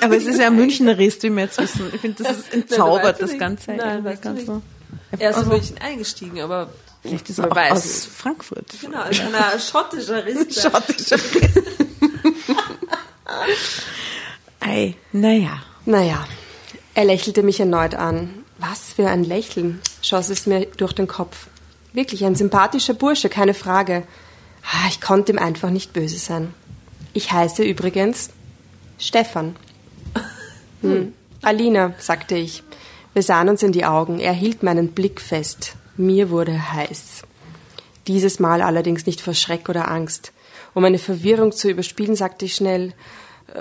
[0.00, 1.90] Aber es ist ja ein Münchner Rest, wie wir jetzt wissen.
[1.94, 3.36] Ich finde, das ist entzaubert, das.
[3.38, 3.72] Ganze.
[3.72, 4.46] Nein, weißt du ganz nicht.
[4.46, 4.62] so.
[5.18, 6.68] Er ist in Also, München eingestiegen, aber
[7.02, 8.04] Vielleicht ist er Man auch weiß aus.
[8.06, 8.66] Frankfurt.
[8.80, 10.60] genau, als einer schottischer Riss.
[10.62, 11.16] Schottischer
[14.60, 15.62] Ei, naja.
[15.84, 16.24] Naja,
[16.94, 18.44] er lächelte mich erneut an.
[18.58, 21.48] Was für ein Lächeln, schoss es mir durch den Kopf.
[21.92, 24.04] Wirklich ein sympathischer Bursche, keine Frage.
[24.64, 26.54] Ah, Ich konnte ihm einfach nicht böse sein.
[27.12, 28.30] Ich heiße übrigens
[28.98, 29.56] Stefan.
[30.82, 31.12] Hm.
[31.42, 32.64] Alina, sagte ich.
[33.14, 34.18] Wir sahen uns in die Augen.
[34.18, 35.76] Er hielt meinen Blick fest.
[35.96, 37.22] Mir wurde heiß.
[38.08, 40.32] Dieses Mal allerdings nicht vor Schreck oder Angst.
[40.74, 42.94] Um meine Verwirrung zu überspielen, sagte ich schnell,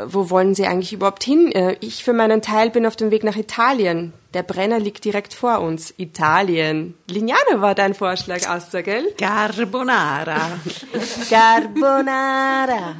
[0.05, 1.51] wo wollen Sie eigentlich überhaupt hin?
[1.51, 4.13] Äh, Ich für meinen Teil bin auf dem Weg nach Italien.
[4.33, 5.93] Der Brenner liegt direkt vor uns.
[5.97, 6.93] Italien.
[7.09, 9.13] Lignano war dein Vorschlag, Asta, gell?
[9.17, 10.59] Carbonara.
[11.29, 12.95] Carbonara.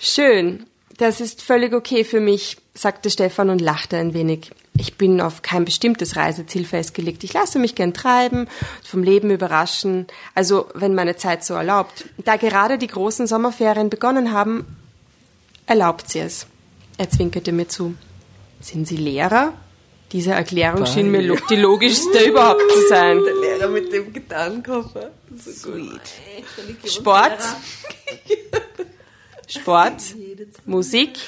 [0.00, 0.66] Schön.
[0.98, 4.52] Das ist völlig okay für mich, sagte Stefan und lachte ein wenig.
[4.78, 7.24] Ich bin auf kein bestimmtes Reiseziel festgelegt.
[7.24, 8.48] Ich lasse mich gern treiben,
[8.82, 12.06] vom Leben überraschen, also wenn meine Zeit so erlaubt.
[12.24, 14.64] Da gerade die großen Sommerferien begonnen haben,
[15.66, 16.46] erlaubt sie es.
[16.96, 17.94] Er zwinkerte mir zu.
[18.60, 19.52] Sind Sie Lehrer?
[20.12, 23.18] Diese Erklärung schien mir lo- die logischste überhaupt zu sein.
[23.24, 25.10] Der Lehrer mit dem Gitarrenkoffer.
[25.36, 26.00] So gut.
[26.86, 27.38] Sport,
[29.48, 30.02] Sport,
[30.66, 31.18] Musik,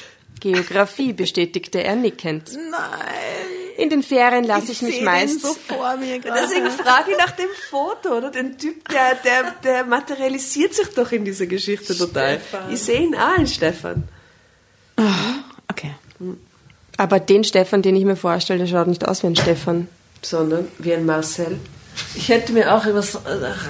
[0.45, 2.51] Geografie, bestätigte er nickend.
[2.71, 3.79] Nein.
[3.79, 5.41] In den Ferien lasse ich, mich seh den meist.
[5.41, 6.43] so vor mir gerade.
[6.43, 8.31] Deswegen frage ich nach dem Foto, oder?
[8.31, 12.39] Den Typ, der, der, der materialisiert sich doch in dieser Geschichte total.
[12.71, 14.07] Ich sehe ihn auch in Stefan.
[15.71, 15.95] Okay.
[16.99, 19.89] Aber den Stefan, den ich mir vorstelle, der schaut nicht aus wie ein Stefan.
[20.21, 21.59] Sondern wie ein Marcel.
[22.15, 23.19] Ich hätte mir auch etwas äh,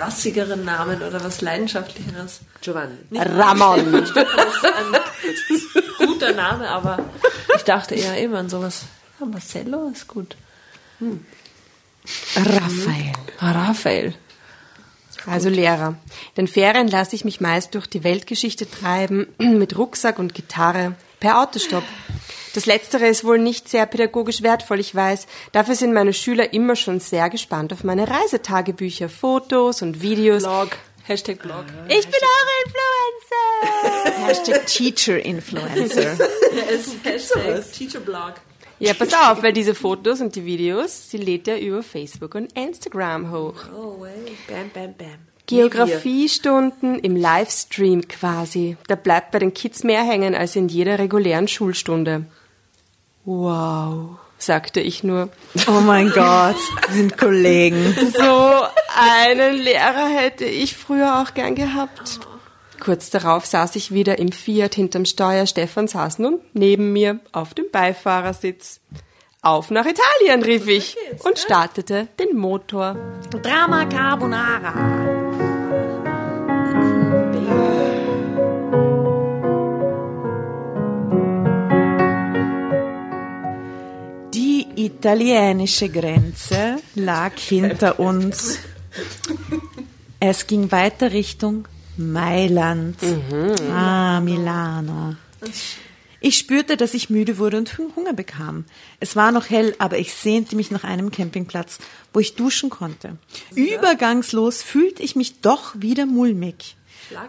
[0.00, 2.40] rassigeren Namen oder was leidenschaftlicheres.
[2.60, 2.96] Giovanni.
[3.10, 4.06] Nicht Ramon.
[6.24, 6.98] Guter Name, aber
[7.54, 8.84] ich dachte eher immer an sowas.
[9.20, 10.36] Ja, Marcello ist gut.
[12.36, 13.12] Raphael.
[13.38, 14.14] Ah, Raphael.
[15.26, 15.96] Also Lehrer.
[16.34, 20.94] In den Ferien lasse ich mich meist durch die Weltgeschichte treiben, mit Rucksack und Gitarre,
[21.20, 21.84] per Autostopp.
[22.54, 25.26] Das Letztere ist wohl nicht sehr pädagogisch wertvoll, ich weiß.
[25.52, 30.44] Dafür sind meine Schüler immer schon sehr gespannt auf meine Reisetagebücher, Fotos und Videos.
[30.44, 30.70] Blog.
[31.06, 31.66] Hashtag Blog.
[31.88, 34.26] Ich bin eure Influencer!
[34.26, 36.16] Hashtag Teacher Influencer.
[36.54, 38.34] Ja, ist Hashtag Teacherblog.
[38.78, 42.56] Ja, pass auf, weil diese Fotos und die Videos, die lädt er über Facebook und
[42.56, 43.54] Instagram hoch.
[43.76, 44.12] Oh, way.
[44.48, 45.18] Bam, bam, bam.
[45.46, 48.78] Geografiestunden im Livestream quasi.
[48.86, 52.24] Da bleibt bei den Kids mehr hängen als in jeder regulären Schulstunde.
[53.26, 55.28] Wow, sagte ich nur.
[55.66, 56.56] Oh mein Gott,
[56.88, 57.94] Sie sind Kollegen.
[58.12, 58.62] So
[58.96, 62.20] einen Lehrer hätte ich früher auch gern gehabt.
[62.80, 65.46] Kurz darauf saß ich wieder im Fiat hinterm Steuer.
[65.46, 68.80] Stefan saß nun neben mir auf dem Beifahrersitz.
[69.40, 72.96] Auf nach Italien, rief ich und startete den Motor.
[73.42, 75.23] Drama Carbonara.
[84.76, 88.58] Italienische Grenze lag hinter uns.
[90.20, 92.96] Es ging weiter Richtung Mailand.
[93.70, 95.16] Ah, Milano.
[96.20, 98.64] Ich spürte, dass ich müde wurde und Hunger bekam.
[98.98, 101.78] Es war noch hell, aber ich sehnte mich nach einem Campingplatz,
[102.14, 103.18] wo ich duschen konnte.
[103.54, 106.76] Übergangslos fühlte ich mich doch wieder mulmig.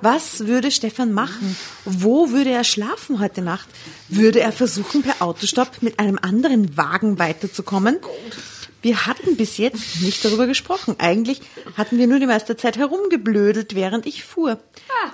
[0.02, 1.56] Was würde Stefan machen?
[1.86, 3.68] Wo würde er schlafen heute Nacht?
[4.10, 7.98] Würde er versuchen, per Autostopp mit einem anderen Wagen weiterzukommen?
[8.82, 10.96] Wir hatten bis jetzt nicht darüber gesprochen.
[11.00, 11.42] Eigentlich
[11.76, 14.60] hatten wir nur die meiste Zeit herumgeblödelt, während ich fuhr.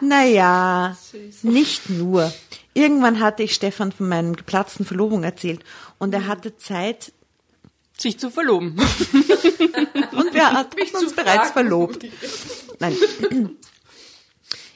[0.02, 0.98] Naja,
[1.42, 2.34] nicht nur.
[2.74, 5.62] Irgendwann hatte ich Stefan von meinem geplatzten Verlobung erzählt
[6.00, 7.14] und er hatte Zeit
[7.98, 8.72] Sich zu verloben.
[10.12, 12.06] und wir hatten uns bereits verlobt.
[12.80, 12.96] Nein.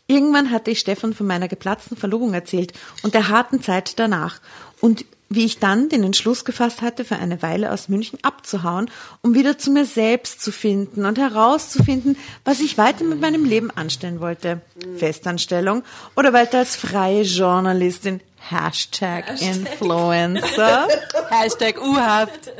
[0.07, 4.39] Irgendwann hatte ich Stefan von meiner geplatzten Verlobung erzählt und der harten Zeit danach.
[4.81, 8.91] Und wie ich dann den Entschluss gefasst hatte, für eine Weile aus München abzuhauen,
[9.23, 13.71] um wieder zu mir selbst zu finden und herauszufinden, was ich weiter mit meinem Leben
[13.71, 14.61] anstellen wollte.
[14.97, 15.83] Festanstellung
[16.15, 18.21] oder weiter als freie Journalistin.
[18.37, 20.87] Hashtag, Influencer.
[21.31, 22.51] Hashtag U-Haft.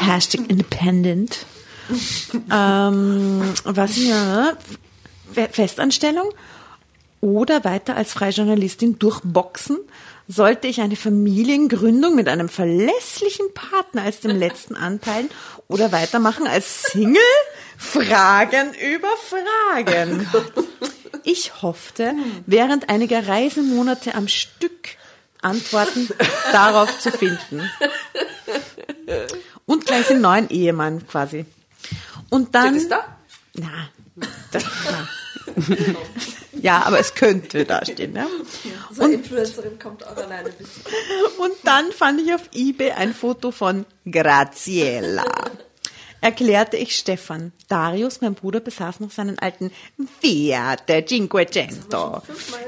[0.00, 1.46] Hashtag Independent.
[2.52, 4.56] ähm, was hier?
[5.32, 6.28] Fe- Festanstellung
[7.20, 9.78] oder weiter als freie Journalistin durchboxen?
[10.28, 15.28] Sollte ich eine Familiengründung mit einem verlässlichen Partner als dem letzten anteilen
[15.66, 17.20] oder weitermachen als Single?
[17.76, 20.28] Fragen über Fragen.
[21.24, 22.14] Ich hoffte,
[22.46, 24.90] während einiger Reisemonate am Stück
[25.42, 26.08] Antworten
[26.52, 27.68] darauf zu finden.
[29.66, 31.44] Und gleich einen neuen Ehemann quasi.
[32.30, 32.68] Und dann.
[32.68, 33.16] Steht es da?
[33.54, 33.90] Na,
[34.52, 35.08] das, na.
[36.52, 38.12] ja, aber es könnte da stehen.
[38.12, 38.26] Ne?
[38.92, 40.68] So eine Influencerin kommt auch alleine bis.
[41.38, 45.24] Und dann fand ich auf eBay ein Foto von Graziella.
[46.22, 47.52] Erklärte ich Stefan.
[47.68, 49.72] Darius, mein Bruder, besaß noch seinen alten
[50.20, 52.22] Fiat Cinquecento.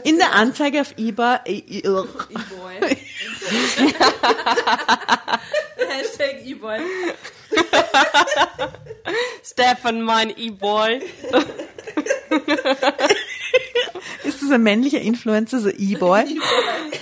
[0.05, 2.07] In der Anzeige auf eBay, äh, E-Boy.
[5.77, 6.81] Hashtag E-Boy.
[9.45, 11.01] Stefan, mein E-Boy.
[14.25, 16.39] ist das ein männlicher Influencer, so E-Boy?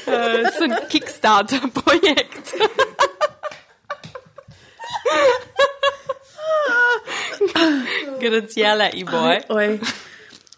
[0.06, 2.54] Äh, so ein Kickstarter-Projekt.
[8.20, 9.80] Graziella E-Boy.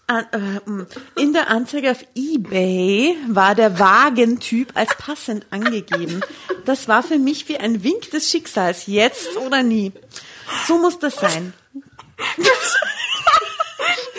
[0.09, 0.86] Äh, mm.
[1.16, 6.22] In der Anzeige auf eBay war der Wagentyp als passend angegeben.
[6.64, 9.92] Das war für mich wie ein Wink des Schicksals, jetzt oder nie.
[10.66, 11.55] So muss das sein.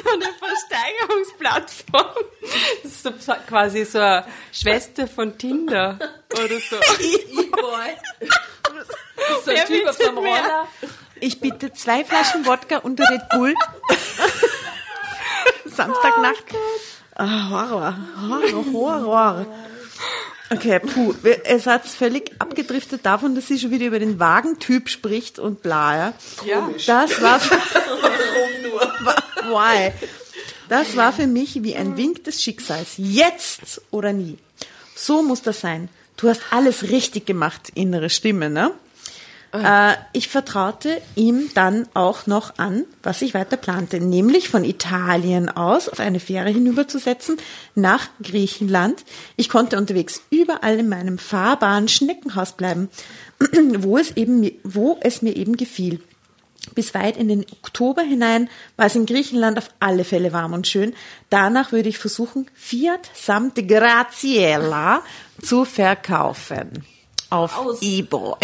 [0.05, 2.25] Eine Versteigerungsplattform.
[2.83, 5.97] Das ist so quasi so eine Schwester von Tinder
[6.31, 6.75] oder so.
[6.99, 7.97] E-Boy.
[9.45, 10.17] So ein Wer Typ auf dem?
[10.17, 10.67] Roller.
[11.19, 13.53] Ich bitte zwei Flaschen Wodka und Red Bull.
[15.75, 16.45] Samstagnacht.
[17.15, 19.45] Ah, Horror, Horror, Horror.
[20.49, 21.13] Okay, puh,
[21.45, 25.97] es hat völlig abgedriftet davon, dass sie schon wieder über den Wagentyp spricht und bla,
[25.97, 26.13] ja.
[26.45, 26.69] Ja.
[26.85, 27.55] Das war für,
[29.45, 29.91] Why?
[30.69, 32.93] Das war für mich wie ein Wink des Schicksals.
[32.97, 34.37] Jetzt oder nie.
[34.95, 35.89] So muss das sein.
[36.17, 38.71] Du hast alles richtig gemacht, innere Stimme, ne?
[39.53, 45.47] Äh, ich vertraute ihm dann auch noch an, was ich weiter plante, nämlich von Italien
[45.47, 47.37] aus auf eine Fähre hinüberzusetzen
[47.75, 49.05] nach Griechenland.
[49.35, 52.89] Ich konnte unterwegs überall in meinem fahrbaren Schneckenhaus bleiben,
[53.77, 56.01] wo es eben, wo es mir eben gefiel.
[56.73, 60.65] Bis weit in den Oktober hinein war es in Griechenland auf alle Fälle warm und
[60.65, 60.93] schön.
[61.29, 65.03] Danach würde ich versuchen, Fiat samt Graziella
[65.41, 66.85] zu verkaufen.
[67.33, 67.81] Auf Aus.
[67.81, 68.35] eBay.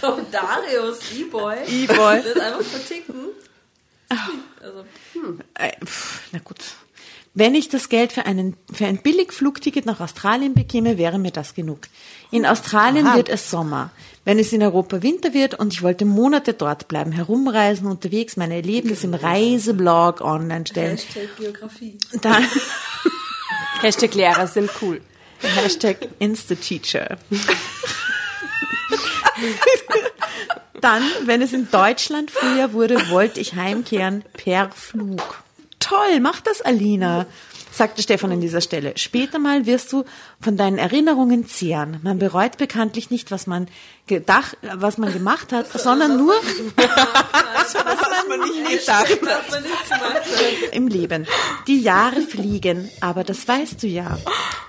[0.00, 1.56] Tom Darius, E-Boy.
[1.68, 2.22] E-Boy.
[2.22, 3.14] Das einfach verticken.
[4.08, 4.84] Also,
[5.54, 6.56] Äh, pf, na gut.
[7.34, 11.54] Wenn ich das Geld für, einen, für ein Billigflugticket nach Australien bekäme, wäre mir das
[11.54, 11.80] genug.
[12.30, 13.90] In Australien wird es Sommer.
[14.24, 18.54] Wenn es in Europa Winter wird und ich wollte Monate dort bleiben, herumreisen, unterwegs meine
[18.56, 21.98] Erlebnisse im Reiseblog online stellen, Hashtag Geografie.
[22.22, 22.44] dann
[23.82, 25.02] Hashtag Lehrer sind cool.
[25.42, 27.18] Hashtag Insta-Teacher.
[30.80, 35.42] Dann, wenn es in Deutschland früher wurde, wollte ich heimkehren per Flug.
[35.80, 37.26] Toll, mach das, Alina,
[37.78, 38.92] sagte Stefan an dieser Stelle.
[38.96, 40.04] Später mal wirst du
[40.40, 42.00] von deinen Erinnerungen zehren.
[42.02, 43.68] Man bereut bekanntlich nicht, was man
[44.06, 46.34] gedacht, was man gemacht hat, sondern nur,
[46.76, 47.74] was
[48.28, 51.26] man nicht gedacht hat im Leben.
[51.66, 54.18] Die Jahre fliegen, aber das weißt du ja.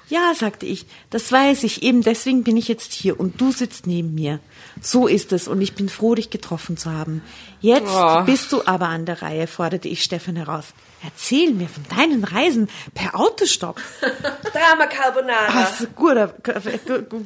[0.08, 3.86] Ja, sagte ich, das weiß ich, eben deswegen bin ich jetzt hier und du sitzt
[3.86, 4.40] neben mir.
[4.82, 7.22] So ist es und ich bin froh, dich getroffen zu haben.
[7.60, 8.22] Jetzt Oh.
[8.24, 10.66] bist du aber an der Reihe, forderte ich Stefan heraus.
[11.04, 13.82] Erzähl mir von deinen Reisen per Autostopp.
[14.02, 15.52] Drama Carbonara.
[15.52, 16.28] Das ist ein guter,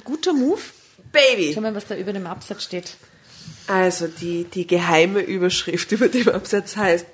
[0.03, 0.61] guter Move.
[1.11, 1.51] Baby.
[1.53, 2.95] Schau mal, was da über dem Absatz steht.
[3.67, 7.05] Also die, die geheime Überschrift über dem Absatz heißt,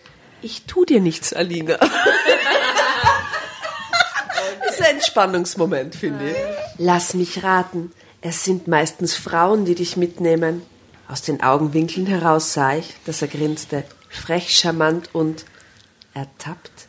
[0.42, 1.76] ich tu dir nichts, Alina.
[1.76, 1.90] Das
[4.72, 6.38] ist ein Entspannungsmoment, finde ich.
[6.78, 7.92] Lass mich raten.
[8.22, 10.62] Es sind meistens Frauen, die dich mitnehmen.
[11.08, 15.46] Aus den Augenwinkeln heraus sah ich, dass er grinste, frech, charmant und
[16.14, 16.88] ertappt.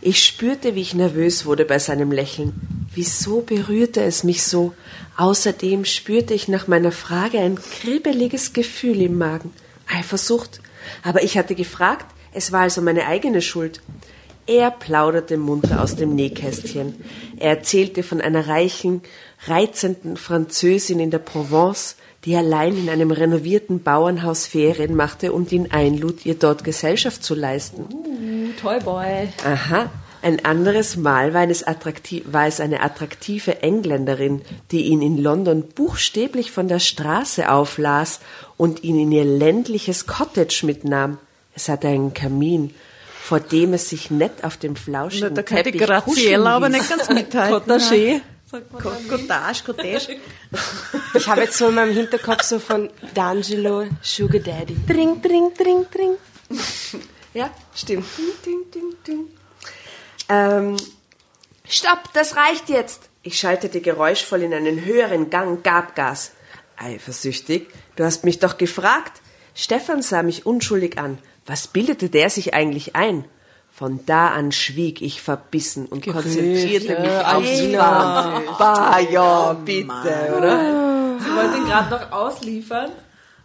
[0.00, 2.88] Ich spürte, wie ich nervös wurde bei seinem Lächeln.
[2.92, 4.74] Wieso berührte es mich so?
[5.16, 9.52] Außerdem spürte ich nach meiner Frage ein kribbeliges Gefühl im Magen.
[9.86, 10.60] Eifersucht.
[11.02, 12.06] Aber ich hatte gefragt,
[12.36, 13.80] Es war also meine eigene Schuld.
[14.46, 16.94] Er plauderte munter aus dem Nähkästchen.
[17.38, 19.00] Er erzählte von einer reichen,
[19.46, 25.70] reizenden Französin in der Provence, die allein in einem renovierten Bauernhaus Ferien machte und ihn
[25.70, 27.84] einlud, ihr dort Gesellschaft zu leisten.
[28.60, 29.28] Toyboy.
[29.44, 29.90] Aha.
[30.22, 36.66] Ein anderes Mal war war es eine attraktive Engländerin, die ihn in London buchstäblich von
[36.66, 38.18] der Straße auflas
[38.56, 41.18] und ihn in ihr ländliches Cottage mitnahm.
[41.54, 42.74] Es hatte einen Kamin,
[43.22, 46.88] vor dem es sich nett auf dem flauschigen Da kann die Teppich Graziella aber nicht
[46.88, 47.60] ganz mithalten.
[47.66, 48.20] Cottage.
[48.50, 50.18] Cottage, Cottage.
[51.14, 54.76] Ich habe jetzt so in meinem Hinterkopf so von D'Angelo Sugar Daddy.
[54.86, 56.16] Dring, dring, dring, dring.
[57.34, 58.06] Ja, stimmt.
[58.44, 59.24] Ding, ding, ding.
[60.28, 60.76] Ähm,
[61.68, 63.08] stopp, das reicht jetzt.
[63.22, 66.32] Ich schaltete geräuschvoll in einen höheren Gang, gab Gas.
[66.76, 67.68] Eifersüchtig?
[67.96, 69.20] Du hast mich doch gefragt.
[69.54, 71.18] Stefan sah mich unschuldig an.
[71.46, 73.24] Was bildete der sich eigentlich ein?
[73.76, 78.42] Von da an schwieg ich verbissen und konzentrierte mich aufs Fahren.
[78.58, 81.18] Bah, ja, bitte, oder?
[81.20, 82.90] Sie wollte ihn gerade noch ausliefern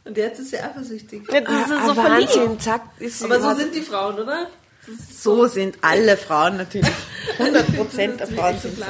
[0.06, 1.24] und jetzt ist sie eifersüchtig.
[1.28, 2.36] Das ist so Ah, verliebt.
[2.36, 2.82] Wahnsinn, zack.
[3.00, 4.48] Ist sie Aber so sind die Frauen, oder?
[5.14, 6.90] So sind alle Frauen natürlich.
[7.38, 8.84] 100 Prozent der Frauen sind so.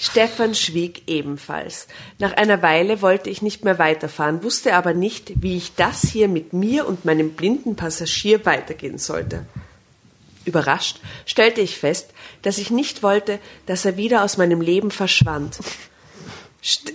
[0.00, 1.88] Stefan schwieg ebenfalls.
[2.18, 6.28] Nach einer Weile wollte ich nicht mehr weiterfahren, wusste aber nicht, wie ich das hier
[6.28, 9.44] mit mir und meinem blinden Passagier weitergehen sollte.
[10.44, 12.10] Überrascht stellte ich fest,
[12.42, 15.58] dass ich nicht wollte, dass er wieder aus meinem Leben verschwand.
[16.64, 16.92] St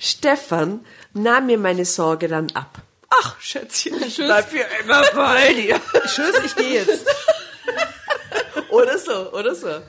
[0.00, 2.82] Stefan nahm mir meine Sorge dann ab.
[3.08, 5.80] Ach, Schätzchen, ich bleib für immer bei dir.
[6.06, 7.06] Tschüss, ich gehe jetzt.
[8.68, 9.80] Oder so, oder so.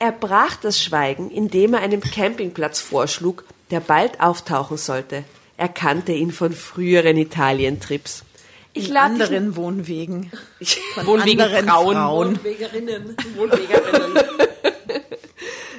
[0.00, 5.24] Er brach das Schweigen, indem er einen Campingplatz vorschlug, der bald auftauchen sollte.
[5.58, 8.24] Er kannte ihn von früheren Italientrips.
[8.72, 10.32] Ich In lade dich, anderen Wohnwegen.
[10.94, 11.96] Von Wohnwegen anderen Frauen.
[11.96, 12.36] Frauen.
[12.38, 13.16] Wohnwegerinnen.
[13.36, 14.24] Wohnwegerinnen.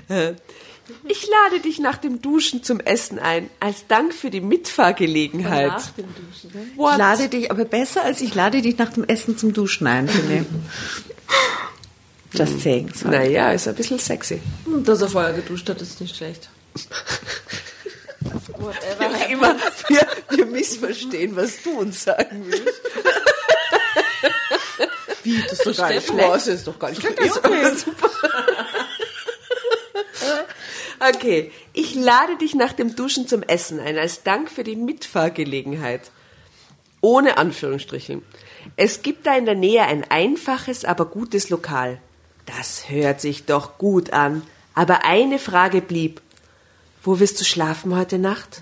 [1.08, 5.70] ich lade dich nach dem Duschen zum Essen ein, als Dank für die Mitfahrgelegenheit.
[5.70, 6.52] Nach dem Duschen.
[6.54, 6.68] ne?
[6.76, 10.08] Ich lade dich, aber besser als ich lade dich nach dem Essen zum Duschen ein,
[10.08, 10.46] ich.
[12.34, 12.94] Just saying.
[12.94, 13.18] Sorry.
[13.18, 14.42] Naja, ist ein bisschen sexy.
[14.66, 16.50] Und dass er vorher geduscht hat, ist nicht schlecht.
[18.58, 19.30] Whatever.
[19.30, 19.56] Immer,
[19.88, 22.68] wir, wir missverstehen, was du uns sagen willst.
[25.24, 26.30] Wie, das ist doch gar nicht schlecht.
[26.30, 27.20] das ist doch gar nicht schlecht.
[27.20, 27.76] Okay.
[27.76, 28.10] Super.
[31.04, 36.12] Okay, ich lade dich nach dem Duschen zum Essen ein, als Dank für die Mitfahrgelegenheit.
[37.02, 38.22] Ohne Anführungsstrichen.
[38.76, 42.00] Es gibt da in der Nähe ein einfaches, aber gutes Lokal.
[42.58, 44.44] Das hört sich doch gut an.
[44.74, 46.22] Aber eine Frage blieb.
[47.04, 48.62] Wo wirst du schlafen heute Nacht?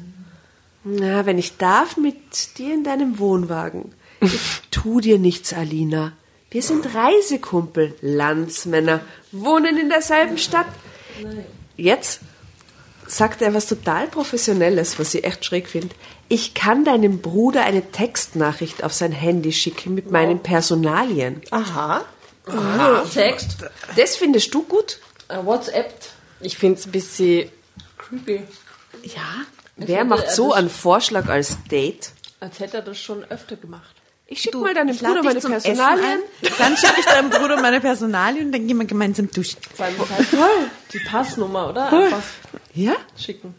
[0.83, 3.93] Na, wenn ich darf, mit dir in deinem Wohnwagen.
[4.21, 4.39] Ich
[4.71, 6.13] tu dir nichts, Alina.
[6.51, 10.65] Wir sind Reisekumpel, Landsmänner, wohnen in derselben Stadt.
[11.77, 12.21] Jetzt
[13.05, 15.95] sagt er was total Professionelles, was ich echt schräg finde.
[16.27, 21.41] Ich kann deinem Bruder eine Textnachricht auf sein Handy schicken mit meinen Personalien.
[21.51, 22.05] Aha.
[23.13, 23.57] Text.
[23.95, 24.99] Das findest du gut?
[25.27, 25.93] Äh, WhatsApp.
[26.41, 27.49] Ich finde es ein bisschen
[27.97, 28.41] Creepy.
[29.03, 29.21] Ja.
[29.75, 32.11] Wer finde, macht er so einen Vorschlag als Date?
[32.39, 33.95] Als hätte er das schon öfter gemacht.
[34.31, 36.19] Ich schicke mal deinem ich Bruder meine Personalien.
[36.59, 39.57] Dann schicke ich deinem Bruder meine Personalien und dann gehen wir gemeinsam duschen.
[39.75, 40.69] Vor allem ist halt voll.
[40.93, 41.91] Die Passnummer, oder?
[41.91, 42.21] Einfach
[42.75, 43.55] Ja, schicken.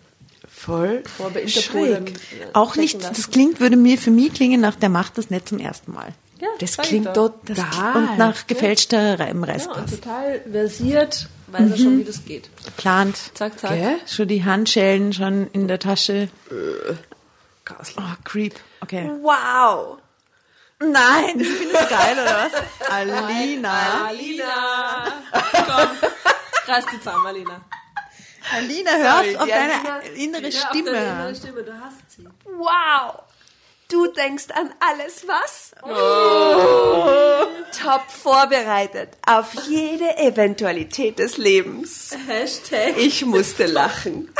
[0.48, 1.02] voll
[1.90, 2.10] dann, äh,
[2.52, 3.14] Auch nicht, lassen.
[3.16, 6.12] das klingt, würde mir für mich klingen nach, der macht das nicht zum ersten Mal.
[6.40, 7.96] Ja, Das klingt total.
[7.96, 9.90] Und nach gefälschter Ja, und Reimreißpass.
[9.90, 12.48] total versiert, weiß er schon, wie das geht.
[12.76, 13.16] Plant.
[13.34, 13.70] Zack, zack.
[13.72, 13.96] Gell?
[14.06, 16.28] Schon die Handschellen schon in der Tasche.
[17.64, 17.96] Grauslich.
[17.98, 18.54] Oh, creep.
[18.80, 19.10] Okay.
[19.20, 19.98] Wow.
[20.82, 22.52] Nein, das finde ich geil, oder was?
[22.90, 24.06] Alina.
[24.06, 25.04] Alina!
[25.52, 25.90] Komm,
[26.74, 27.60] reiß die zusammen, Alina.
[28.56, 32.24] Alina, hör auf, Ja, deine innere Stimme, du hast sie.
[32.46, 33.22] Wow.
[33.90, 35.72] Du denkst an alles, was?
[37.82, 42.16] Top vorbereitet auf jede Eventualität des Lebens.
[42.28, 42.96] Hashtag.
[42.96, 44.32] Ich musste lachen.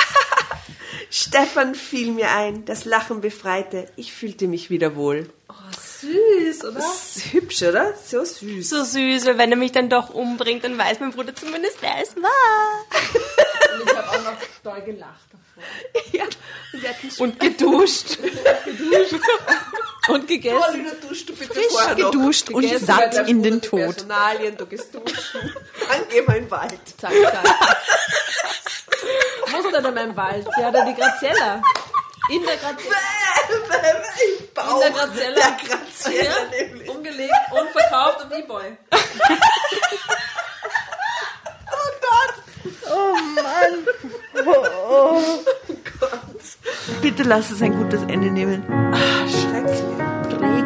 [1.11, 3.89] Stefan fiel mir ein, das Lachen befreite.
[3.97, 5.29] Ich fühlte mich wieder wohl.
[5.49, 5.55] Oh,
[6.01, 6.75] süß, oder?
[6.75, 7.95] Das ist hübsch, oder?
[8.07, 8.71] So süß.
[8.71, 12.01] so süß, weil wenn er mich dann doch umbringt, dann weiß mein Bruder zumindest, wer
[12.01, 12.87] es war.
[13.81, 15.30] Und ich habe auch noch doll gelacht.
[16.13, 16.25] Ja.
[17.19, 18.19] Und Und geduscht.
[20.09, 20.59] Und gegessen.
[20.61, 22.11] Paulina, duschst du bitte Frisch vorher noch.
[22.11, 23.81] geduscht und Gegessen satt hat der in den Tod.
[23.81, 25.55] Personalien, du gehst duschen.
[25.89, 26.79] Dann gehen wir in den Wald.
[26.99, 27.45] Zack, zack.
[29.53, 30.47] Was ist denn in meinem Wald?
[30.57, 31.63] Sie hat ja die Graziella.
[32.31, 32.97] In der Graziella.
[34.39, 35.35] Im Bauch In der Grazella.
[35.51, 35.67] der
[36.87, 38.21] Ja, umgelegt und verkauft
[42.87, 44.45] auf Ebay.
[47.03, 48.65] Bitte lass es ein gutes Ende nehmen.
[48.71, 50.01] Ah, schrecklich.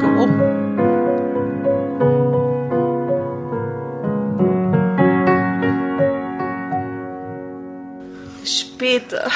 [0.04, 0.28] Prego.
[8.44, 9.30] Später,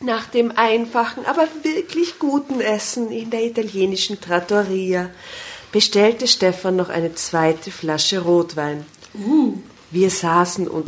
[0.00, 5.10] nach dem einfachen, aber wirklich guten Essen in der italienischen Trattoria,
[5.72, 8.84] bestellte Stefan noch eine zweite Flasche Rotwein.
[9.92, 10.86] Wir saßen und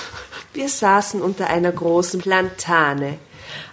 [0.54, 3.18] wir saßen unter einer großen Plantane.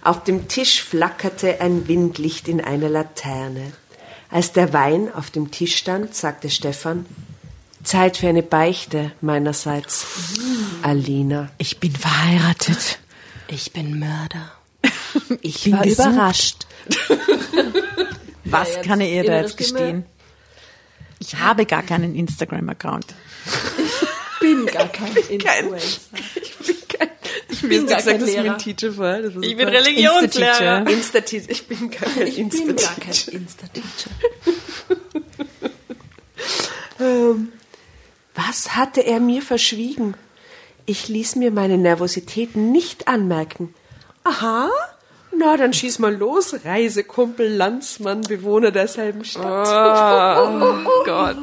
[0.04, 3.72] Auf dem Tisch flackerte ein Windlicht in einer Laterne.
[4.30, 7.06] Als der Wein auf dem Tisch stand, sagte Stefan,
[7.84, 10.06] Zeit für eine Beichte meinerseits.
[10.82, 11.52] Alina.
[11.58, 13.00] Ich bin verheiratet.
[13.48, 14.52] Ich bin Mörder.
[15.42, 16.08] Ich bin war gesucht.
[16.08, 16.68] überrascht.
[18.46, 20.06] Was jetzt kann er ihr da jetzt gestehen?
[21.20, 23.14] Ich habe gar keinen Instagram-Account.
[24.44, 26.00] Bin gar kein Influencer.
[27.50, 28.44] Ich bin gar kein Lehrer.
[28.44, 29.18] mein Teacher vor.
[29.22, 30.86] Das war Ich bin Religionslehrer.
[30.88, 31.50] Insta-Teacher.
[31.50, 33.32] Ich bin gar kein Ich bin gar Insta-Teacher.
[33.32, 34.10] kein Insta-Teacher.
[38.36, 40.16] Was hatte er mir verschwiegen?
[40.86, 43.74] Ich ließ mir meine Nervosität nicht anmerken.
[44.24, 44.70] Aha,
[45.38, 49.68] na dann schieß mal los, Reisekumpel, Landsmann, Bewohner derselben Stadt.
[50.86, 51.38] Oh Gott.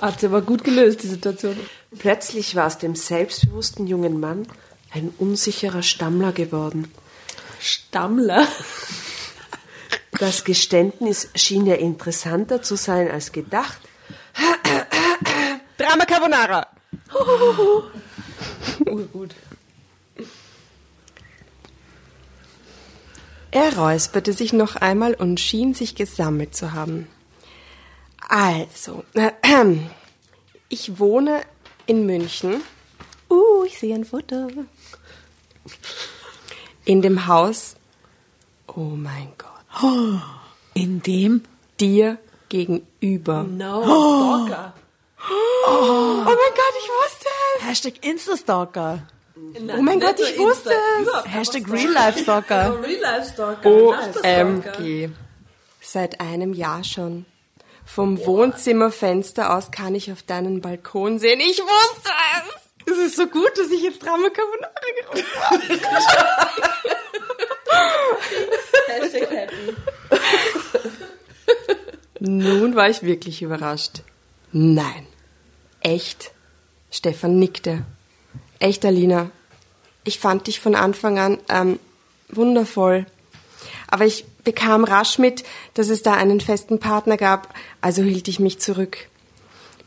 [0.00, 1.56] Hat sie aber gut gelöst, die Situation.
[1.98, 4.46] Plötzlich war aus dem selbstbewussten jungen Mann
[4.92, 6.92] ein unsicherer Stammler geworden.
[7.60, 8.46] Stammler.
[10.18, 13.78] Das Geständnis schien ja interessanter zu sein als gedacht.
[15.78, 16.66] Drama Carbonara.
[18.86, 19.34] Urgut.
[23.50, 27.06] Er räusperte sich noch einmal und schien sich gesammelt zu haben.
[28.26, 29.04] Also,
[30.70, 31.42] ich wohne
[31.92, 32.62] in München.
[33.28, 34.48] Uh, ich sehe ein Foto.
[36.86, 37.76] In dem Haus.
[38.66, 39.82] Oh mein Gott.
[40.74, 41.42] In dem
[41.78, 42.16] Dir
[42.48, 43.42] gegenüber.
[43.42, 43.82] No,
[44.46, 44.72] Stalker.
[45.68, 47.66] Oh mein Gott, ich wusste es.
[47.66, 49.06] Hashtag Instastalker.
[49.76, 51.32] Oh mein Gott, ich wusste es.
[51.32, 52.82] Hashtag Real Life Stalker.
[52.82, 53.70] Real Life Stalker.
[53.70, 55.10] OMG.
[55.80, 57.26] Seit einem Jahr schon.
[57.84, 61.40] Vom Wohnzimmerfenster aus kann ich auf deinen Balkon sehen.
[61.40, 62.10] Ich wusste
[62.86, 62.92] es.
[62.92, 65.62] Es ist so gut, dass ich jetzt Drama Carbonara gerufen habe.
[68.88, 69.76] Hashtag happy.
[72.20, 74.02] Nun war ich wirklich überrascht.
[74.52, 75.06] Nein.
[75.80, 76.32] Echt?
[76.90, 77.84] Stefan nickte.
[78.58, 79.30] Echt, Alina.
[80.04, 81.78] Ich fand dich von Anfang an ähm,
[82.28, 83.06] wundervoll.
[83.88, 88.40] Aber ich bekam rasch mit, dass es da einen festen Partner gab, also hielt ich
[88.40, 89.08] mich zurück.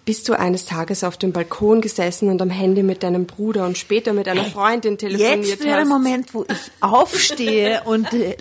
[0.06, 3.76] Bist du eines Tages auf dem Balkon gesessen und am Handy mit deinem Bruder und
[3.76, 5.88] später mit einer Freundin telefoniert Jetzt wäre der hast?
[5.88, 8.36] Moment, wo ich aufstehe und äh,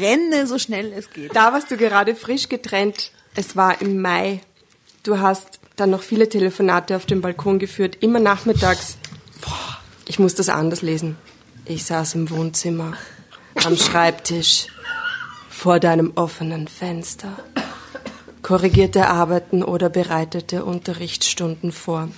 [0.00, 1.34] renne, so schnell es geht.
[1.36, 3.12] Da warst du gerade frisch getrennt.
[3.36, 4.40] Es war im Mai.
[5.04, 8.98] Du hast dann noch viele Telefonate auf dem Balkon geführt, immer nachmittags.
[9.40, 11.16] Boah, ich muss das anders lesen.
[11.64, 12.94] Ich saß im Wohnzimmer,
[13.64, 14.66] am Schreibtisch,
[15.64, 17.30] vor deinem offenen Fenster,
[18.42, 22.10] korrigierte Arbeiten oder bereitete Unterrichtsstunden vor.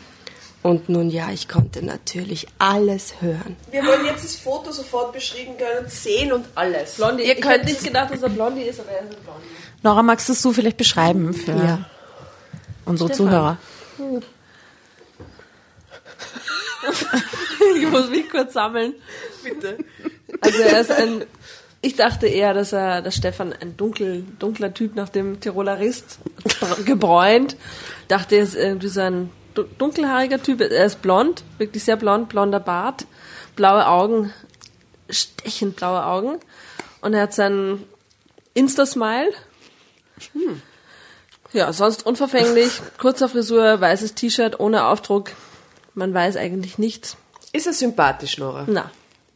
[0.65, 3.55] Und nun ja, ich konnte natürlich alles hören.
[3.71, 6.97] Wir wollen jetzt das Foto sofort beschrieben können, sehen und alles.
[6.97, 7.23] Blondie.
[7.23, 9.47] Ihr ich könnt nicht gedacht, dass er Blondie ist, aber er ist ein Blondie.
[9.85, 11.89] Nora, magst du es so vielleicht beschreiben für Ja.
[12.85, 13.27] unsere Stefan.
[13.29, 13.59] Zuhörer?
[17.77, 18.95] Ich muss mich kurz sammeln.
[19.43, 19.79] Bitte.
[20.41, 21.25] Also er ist ein,
[21.87, 26.19] ich dachte eher, dass er, dass Stefan ein dunkel, dunkler Typ nach dem Tiroler Rist,
[26.61, 27.57] br- gebräunt.
[28.09, 30.61] Dachte, er ist irgendwie so ein du- dunkelhaariger Typ.
[30.61, 33.07] Er ist blond, wirklich sehr blond, blonder Bart,
[33.55, 34.33] blaue Augen,
[35.09, 36.39] stechend blaue Augen.
[37.01, 37.85] Und er hat seinen
[38.55, 39.31] Insta-Smile.
[41.53, 45.31] Ja, sonst unverfänglich, kurzer Frisur, weißes T-Shirt ohne Aufdruck.
[45.95, 47.17] Man weiß eigentlich nichts.
[47.53, 48.65] Ist er sympathisch, Nora?
[48.67, 48.91] Na.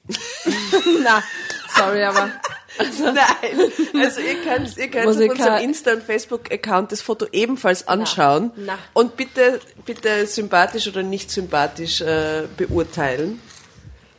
[1.05, 1.23] Na,
[1.77, 2.31] sorry, aber
[3.03, 4.03] Nein.
[4.03, 8.53] Also ihr könnt, ihr könnt auf unserem Insta- und Facebook-Account das Foto ebenfalls anschauen.
[8.57, 8.79] Na.
[8.95, 13.41] Und bitte, bitte sympathisch oder nicht sympathisch äh, beurteilen.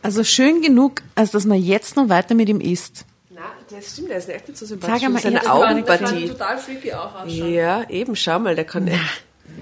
[0.04, 3.06] Also schön genug, als dass man jetzt noch weiter mit ihm isst.
[3.30, 4.96] Nein, das stimmt, der ist echt nicht so sympathisch.
[5.00, 6.28] Sag einmal, seine kann- Augenpartie.
[6.28, 7.54] total freaky auch ausschauen.
[7.54, 9.24] Ja, eben, schau mal, der kann echt.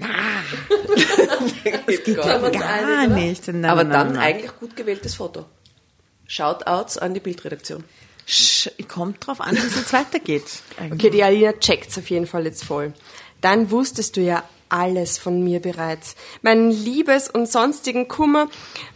[1.86, 3.06] das geht man's Gar einig, oder?
[3.08, 3.48] nicht.
[3.48, 4.18] Nein, Aber nein, dann nein.
[4.22, 5.46] eigentlich gut gewähltes Foto.
[6.30, 7.82] Shoutouts an die Bildredaktion.
[8.24, 10.44] Sch kommt drauf an, wie es jetzt weitergeht.
[10.78, 10.92] eigentlich.
[10.94, 12.92] Okay, die Alina checkt's auf jeden Fall jetzt voll.
[13.40, 16.14] Dann wusstest du ja alles von mir bereits.
[16.42, 18.48] Meinen Liebes- und sonstigen Kummer,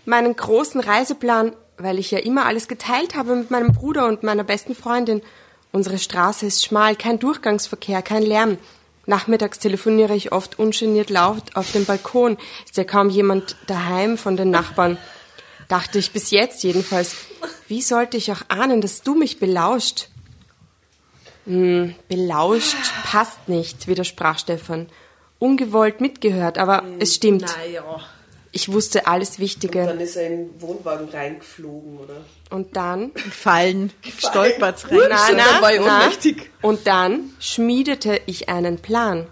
[0.04, 4.44] meinen großen Reiseplan, weil ich ja immer alles geteilt habe mit meinem Bruder und meiner
[4.44, 5.20] besten Freundin.
[5.72, 8.58] Unsere Straße ist schmal, kein Durchgangsverkehr, kein Lärm.
[9.06, 12.38] Nachmittags telefoniere ich oft ungeniert laut auf dem Balkon.
[12.64, 14.98] Ist ja kaum jemand daheim von den Nachbarn.
[15.68, 17.16] Dachte ich bis jetzt jedenfalls.
[17.68, 20.08] Wie sollte ich auch ahnen, dass du mich belauscht?
[21.46, 24.88] Hm, belauscht passt nicht, widersprach Stefan.
[25.38, 27.42] Ungewollt mitgehört, aber es stimmt.
[27.42, 28.00] Naja.
[28.52, 29.84] Ich wusste alles Wichtige.
[29.84, 32.18] Dann ist er in den Wohnwagen reingeflogen, oder?
[32.50, 35.00] Und dann, Fallen, stolpert rein.
[35.10, 36.50] na, na, war na, ohnmächtig.
[36.62, 39.26] und dann schmiedete ich einen Plan.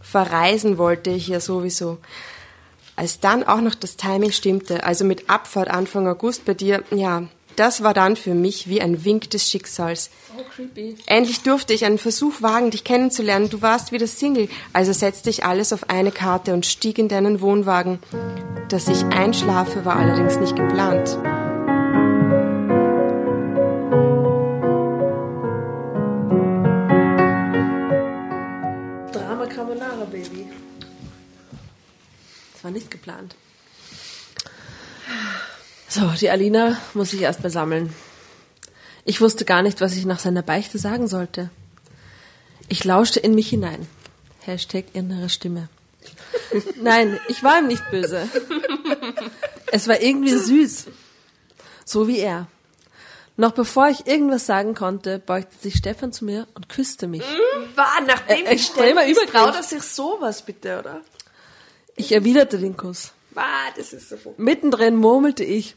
[0.00, 1.98] Verreisen wollte ich ja sowieso.
[2.96, 7.24] Als dann auch noch das Timing stimmte, also mit Abfahrt Anfang August bei dir, ja,
[7.56, 10.10] das war dann für mich wie ein Wink des Schicksals.
[11.06, 13.48] Endlich durfte ich einen Versuch wagen, dich kennenzulernen.
[13.48, 17.40] Du warst wieder Single, also setzte ich alles auf eine Karte und stieg in deinen
[17.40, 18.00] Wohnwagen.
[18.68, 21.18] Dass ich einschlafe, war allerdings nicht geplant.
[32.64, 33.34] War nicht geplant.
[35.88, 37.94] So, die Alina muss sich erst mal sammeln.
[39.04, 41.50] Ich wusste gar nicht, was ich nach seiner Beichte sagen sollte.
[42.68, 43.86] Ich lauschte in mich hinein.
[44.40, 45.68] Hashtag innere Stimme.
[46.82, 48.28] Nein, ich war ihm nicht böse.
[49.70, 50.86] Es war irgendwie süß.
[51.84, 52.46] So wie er.
[53.36, 57.22] Noch bevor ich irgendwas sagen konnte, beugte sich Stefan zu mir und küsste mich.
[57.74, 59.32] War, nachdem Äh, ich extremer ständig Übergriff.
[59.32, 61.00] traut er sich sowas bitte, oder?
[61.96, 63.12] Ich erwiderte den Kuss.
[63.30, 64.34] War, das ist so.
[64.36, 65.76] Mittendrin murmelte ich,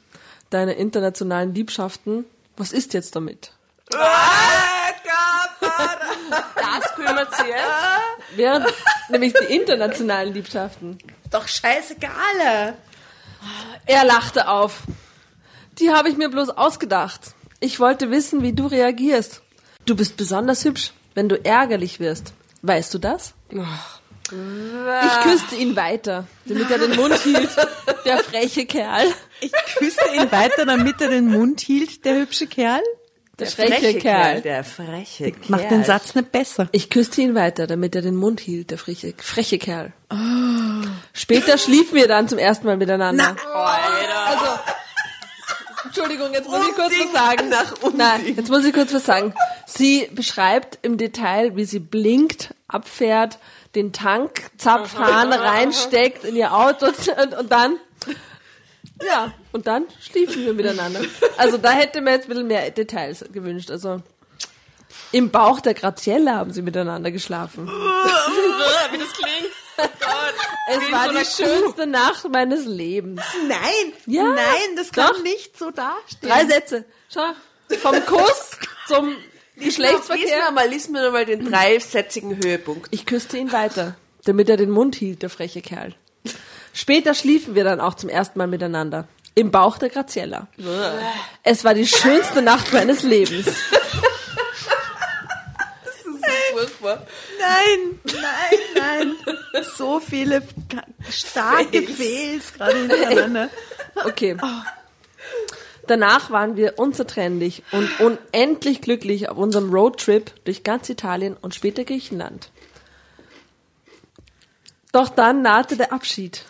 [0.49, 3.51] deine internationalen Liebschaften, was ist jetzt damit?
[3.89, 3.99] Das
[6.95, 7.63] kümmert sie jetzt.
[8.36, 8.74] Während
[9.09, 10.97] nämlich die internationalen Liebschaften.
[11.32, 12.76] Doch scheißegal.
[13.86, 14.82] Er lachte auf.
[15.80, 17.34] Die habe ich mir bloß ausgedacht.
[17.59, 19.41] Ich wollte wissen, wie du reagierst.
[19.86, 22.34] Du bist besonders hübsch, wenn du ärgerlich wirst.
[22.61, 23.34] Weißt du das?
[24.32, 27.50] Ich küsste ihn weiter, damit er den Mund hielt.
[28.06, 29.08] Der freche Kerl.
[29.40, 32.82] Ich küsste ihn weiter, damit er den Mund hielt, der hübsche Kerl.
[33.40, 34.42] Der freche Kerl.
[34.42, 35.50] Der freche Kerl.
[35.50, 36.68] Macht den Satz nicht besser.
[36.72, 39.94] Ich küsste ihn weiter, damit er den Mund hielt, der freche, freche Kerl.
[41.14, 43.36] Später schliefen wir dann zum ersten Mal miteinander.
[43.54, 44.60] Also,
[45.86, 47.54] Entschuldigung, jetzt muss ich kurz was sagen.
[47.96, 49.34] Nein, jetzt muss ich kurz was sagen.
[49.68, 53.38] Sie beschreibt im Detail, wie sie blinkt, abfährt,
[53.78, 56.88] den Tankzapfhahn reinsteckt in ihr Auto
[57.22, 57.78] und, und dann,
[59.06, 61.02] ja, und dann schliefen wir miteinander.
[61.38, 63.70] Also da hätte man jetzt ein bisschen mehr Details gewünscht.
[63.72, 64.02] Also
[65.12, 67.68] im Bauch der Graziella haben sie miteinander geschlafen.
[68.92, 69.54] Wie das klingt.
[70.70, 73.22] Es war die schönste Nacht meines Lebens.
[73.48, 75.22] Nein, Ja, nein, das kann doch.
[75.24, 76.30] nicht so dastehen.
[76.30, 76.84] Drei Sätze.
[77.14, 77.30] Schau.
[77.82, 78.52] Vom Kuss
[78.88, 79.16] zum
[79.58, 80.45] Lies Geschlechtsverkehr.
[80.45, 82.88] mir mal, lies mir mal den dreisätzigen Höhepunkt.
[82.91, 85.95] Ich küsste ihn weiter, damit er den Mund hielt, der freche Kerl.
[86.74, 89.08] Später schliefen wir dann auch zum ersten Mal miteinander.
[89.34, 90.47] Im Bauch der Graziella.
[91.43, 93.47] Es war die schönste Nacht meines Lebens.
[96.51, 97.05] Furchtbar.
[97.39, 99.16] Nein, nein,
[99.53, 99.64] nein.
[99.76, 100.41] So viele
[101.10, 103.49] starke Fails gerade hintereinander.
[104.05, 104.38] Okay.
[105.88, 111.86] Danach waren wir unzertrennlich und unendlich glücklich auf unserem Roadtrip durch ganz Italien und später
[111.86, 112.52] Griechenland.
[114.92, 116.44] Doch dann nahte der Abschied.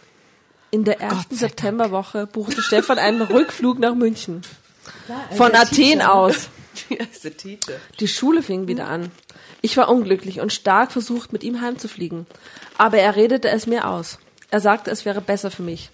[0.72, 4.42] In der ersten Septemberwoche buchte Stefan einen Rückflug nach München.
[5.36, 6.50] Von Athen aus.
[8.00, 9.12] Die Schule fing wieder an.
[9.62, 12.28] Ich war unglücklich und stark versucht, mit ihm heimzufliegen.
[12.78, 14.20] Aber er redete es mir aus.
[14.50, 15.90] Er sagte, es wäre besser für mich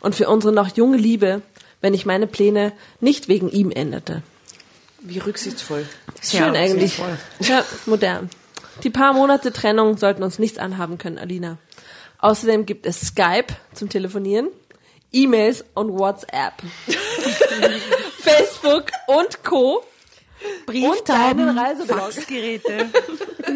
[0.00, 1.42] und für unsere noch junge Liebe,
[1.80, 4.22] wenn ich meine Pläne nicht wegen ihm änderte.
[5.00, 5.86] Wie rücksichtsvoll.
[6.22, 7.00] Schön eigentlich.
[7.40, 8.30] Ja, modern.
[8.82, 11.58] Die paar Monate Trennung sollten uns nichts anhaben können, Alina.
[12.18, 14.48] Außerdem gibt es Skype zum Telefonieren,
[15.12, 16.54] E-Mails und WhatsApp.
[18.18, 19.84] Facebook und Co.
[20.66, 21.98] Brieftauben, deinen Reiseblog.
[21.98, 22.90] Faxgeräte.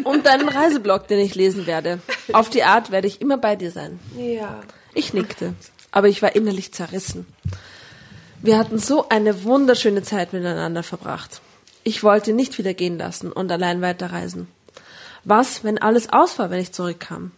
[0.03, 1.99] Und deinen Reiseblog, den ich lesen werde.
[2.33, 3.99] Auf die Art werde ich immer bei dir sein.
[4.17, 4.61] Ja.
[4.93, 5.53] Ich nickte,
[5.91, 7.27] aber ich war innerlich zerrissen.
[8.43, 11.41] Wir hatten so eine wunderschöne Zeit miteinander verbracht.
[11.83, 14.47] Ich wollte nicht wieder gehen lassen und allein weiterreisen.
[15.23, 17.31] Was, wenn alles aus war, wenn ich zurückkam?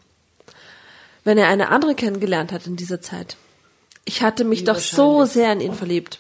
[1.26, 3.36] Wenn er eine andere kennengelernt hat in dieser Zeit?
[4.06, 6.20] Ich hatte mich doch so sehr in ihn verliebt.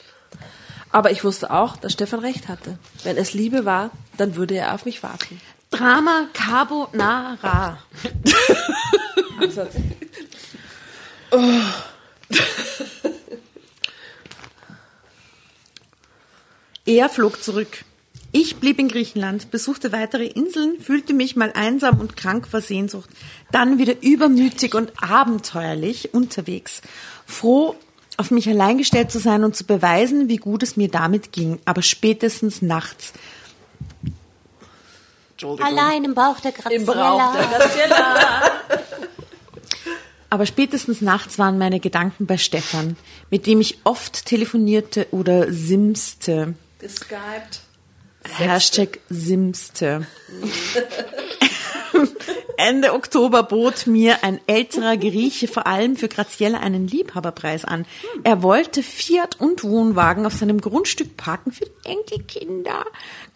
[0.91, 2.77] Aber ich wusste auch, dass Stefan recht hatte.
[3.03, 5.39] Wenn es Liebe war, dann würde er auf mich warten.
[5.71, 7.77] Drama Carbonara.
[16.85, 17.85] Er flog zurück.
[18.33, 23.09] Ich blieb in Griechenland, besuchte weitere Inseln, fühlte mich mal einsam und krank vor Sehnsucht,
[23.51, 26.81] dann wieder übermütig und abenteuerlich unterwegs,
[27.25, 27.75] froh,
[28.17, 31.59] auf mich allein gestellt zu sein und zu beweisen, wie gut es mir damit ging,
[31.65, 33.13] aber spätestens nachts.
[35.41, 37.33] Allein im Bauch der Graziella.
[40.29, 42.97] Aber spätestens nachts waren meine Gedanken bei Stefan,
[43.29, 46.55] mit dem ich oft telefonierte oder simste.
[46.83, 47.61] Geskypt.
[48.37, 50.05] Hashtag Simste.
[52.57, 57.85] Ende Oktober bot mir ein älterer Grieche vor allem für Graziella einen Liebhaberpreis an.
[58.25, 62.83] Er wollte Fiat und Wohnwagen auf seinem Grundstück parken für die Enkelkinder.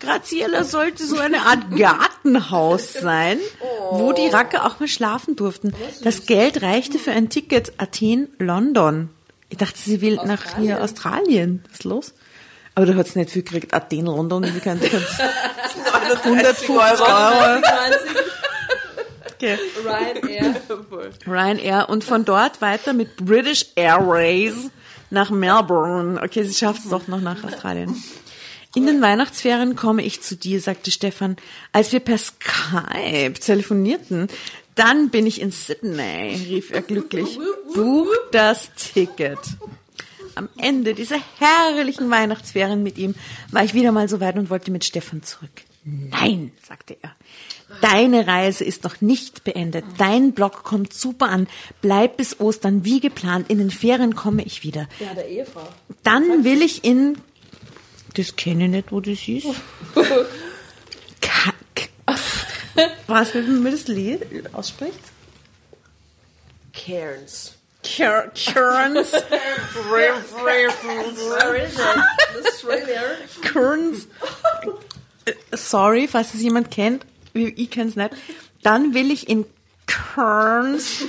[0.01, 3.39] Graziella sollte so eine Art Gartenhaus sein,
[3.91, 5.73] wo die Racker auch mal schlafen durften.
[6.03, 9.07] Das Geld reichte für ein Ticket Athen-London.
[9.49, 11.63] Ich dachte, sie will nach hier Australien.
[11.69, 12.13] Was ist los?
[12.77, 13.73] Aber du hast nicht viel gekriegt.
[13.73, 17.61] Athen, London, wie kann ich 150 Euro.
[19.33, 19.57] Okay.
[19.83, 20.55] Ryanair.
[21.25, 24.69] Ryanair und von dort weiter mit British Airways
[25.09, 26.21] nach Melbourne.
[26.21, 27.95] Okay, sie schafft es doch noch nach Australien.
[28.75, 31.35] In den Weihnachtsferien komme ich zu dir, sagte Stefan,
[31.71, 34.27] als wir per Skype telefonierten.
[34.75, 37.39] Dann bin ich in Sydney, rief er glücklich.
[37.73, 39.39] Buch das Ticket.
[40.37, 43.15] Am Ende dieser herrlichen Weihnachtsferien mit ihm
[43.51, 45.63] war ich wieder mal so weit und wollte mit Stefan zurück.
[45.83, 47.15] Nein, sagte er.
[47.81, 49.83] Deine Reise ist noch nicht beendet.
[49.97, 51.47] Dein Blog kommt super an.
[51.81, 53.49] Bleib bis Ostern wie geplant.
[53.49, 54.87] In den Ferien komme ich wieder.
[54.99, 55.67] Ja, der Ehefrau.
[56.03, 57.17] Dann will ich in.
[58.13, 59.47] Das kenne ich nicht, wo das ist.
[61.21, 61.89] Kack.
[63.07, 64.21] Was, wie man das Lied
[64.53, 64.99] ausspricht?
[66.73, 67.56] Cairns.
[67.95, 69.13] Cur- Currents.
[72.45, 73.01] Australia.
[73.43, 74.07] Currents.
[75.53, 77.05] Sorry, falls es jemand kennt.
[77.33, 78.11] Ich kenne es nicht.
[78.63, 79.45] Dann will ich in
[79.85, 81.03] Kerns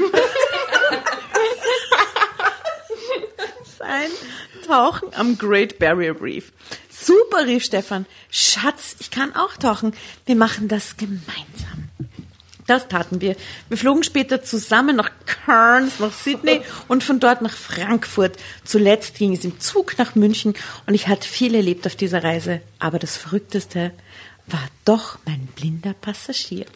[3.78, 4.10] sein.
[4.66, 6.52] Tauchen am Great Barrier Reef.
[6.90, 8.06] Super, rief Stefan.
[8.30, 9.94] Schatz, ich kann auch tauchen.
[10.26, 11.77] Wir machen das gemeinsam.
[12.68, 13.34] Das taten wir.
[13.70, 18.36] Wir flogen später zusammen nach Cairns, nach Sydney und von dort nach Frankfurt.
[18.62, 20.52] Zuletzt ging es im Zug nach München
[20.86, 22.60] und ich hatte viel erlebt auf dieser Reise.
[22.78, 23.92] Aber das Verrückteste
[24.46, 26.66] war doch mein blinder Passagier.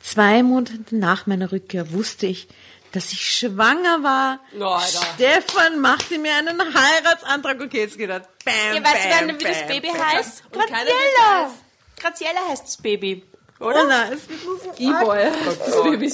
[0.00, 2.46] Zwei Monate nach meiner Rückkehr wusste ich,
[2.92, 4.40] dass ich schwanger war.
[4.60, 4.78] Oh.
[5.14, 7.58] Stefan machte mir einen Heiratsantrag.
[7.60, 8.20] Okay, jetzt geht er.
[8.44, 10.06] Bam, Ja, weißt du, bam, dann, wie das bam, Baby bam.
[10.06, 10.42] heißt?
[10.52, 11.50] Graziella.
[11.96, 13.24] Graziella heißt das Baby.
[13.58, 15.30] Oh nein, es wird nur so E-Boy.
[15.44, 16.12] Das Baby.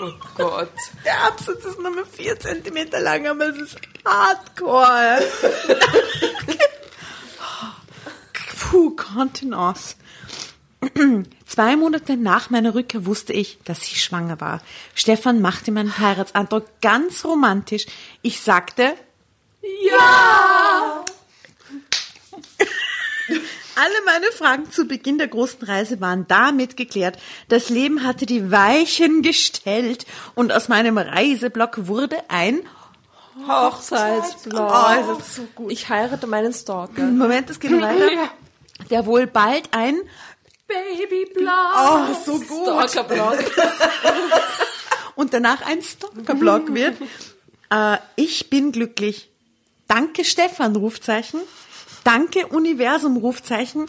[0.00, 0.72] Oh Gott.
[1.04, 5.20] Der Absatz ist nur mal vier Zentimeter lang, aber es ist hardcore.
[8.70, 9.96] Puh, Kontenance.
[11.46, 14.60] Zwei Monate nach meiner Rückkehr wusste ich, dass ich schwanger war.
[14.94, 17.86] Stefan machte meinen Heiratsantrag ganz romantisch.
[18.22, 18.94] Ich sagte,
[19.82, 20.97] ja!
[23.80, 27.16] Alle meine Fragen zu Beginn der großen Reise waren damit geklärt.
[27.48, 30.04] Das Leben hatte die Weichen gestellt
[30.34, 32.60] und aus meinem Reiseblock wurde ein
[33.46, 34.72] Hochzeitsblog.
[34.72, 35.70] Oh, ist so gut.
[35.70, 37.02] Ich heirate meinen Stalker.
[37.02, 38.30] Moment, es geht noch weiter.
[38.90, 40.00] Der wohl bald ein
[40.66, 41.52] Babyblog.
[41.76, 42.90] Oh, so gut.
[42.90, 43.38] Stalkerblog.
[45.14, 46.96] und danach ein Stalker-Blog wird.
[47.70, 49.30] Äh, ich bin glücklich.
[49.86, 51.40] Danke Stefan, Rufzeichen.
[52.08, 53.84] Danke Universum, Rufzeichen.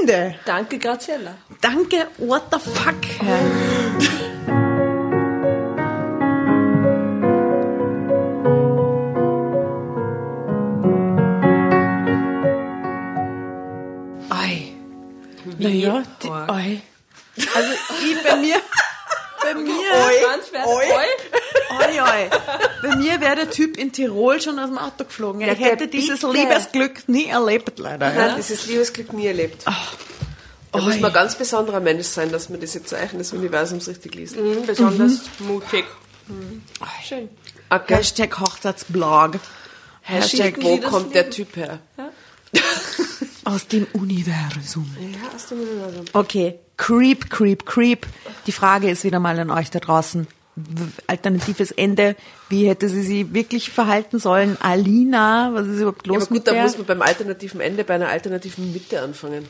[0.00, 0.34] Ende.
[0.44, 1.36] Danke, Graziella.
[1.60, 2.96] Danke, what the fuck.
[14.28, 14.72] Ei.
[15.56, 16.82] Naja, die, oi.
[17.54, 17.72] Also
[18.10, 18.56] ich bei mir,
[19.40, 19.72] bei mir,
[20.24, 21.37] Franz, wer Oi.
[21.70, 22.30] Oi, oi.
[22.82, 25.40] Bei mir wäre der Typ in Tirol schon aus dem Auto geflogen.
[25.40, 26.32] Ich der hätte dieses bitte.
[26.32, 28.08] Liebesglück nie erlebt, leider.
[28.08, 28.36] Nein, Ja.
[28.36, 29.64] dieses Liebesglück nie erlebt.
[29.66, 30.82] Da Oi.
[30.82, 34.36] muss man ein ganz besonderer Mensch sein, dass man diese Zeichen des Universums richtig liest.
[34.36, 35.84] Mhm, besonders mutig.
[37.02, 37.28] Schön.
[37.70, 37.94] Okay.
[37.96, 39.32] Hashtag Hochzeitsblog.
[40.02, 41.78] Hashtag Schicken Wo kommt der Typ her?
[43.44, 44.94] aus dem Universum.
[45.00, 46.04] Ja, aus dem Universum.
[46.12, 48.06] Okay, creep, creep, creep.
[48.46, 50.26] Die Frage ist wieder mal an euch da draußen.
[51.06, 52.16] Alternatives Ende.
[52.48, 54.56] Wie hätte sie sich wirklich verhalten sollen?
[54.60, 56.62] Alina, was ist überhaupt Ja, los aber mit gut, da der?
[56.64, 59.46] muss man beim alternativen Ende bei einer alternativen Mitte anfangen.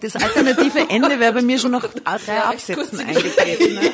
[0.00, 3.74] Das alternative Ende wäre bei mir schon nach drei Absätzen eingetreten.
[3.74, 3.80] Ne?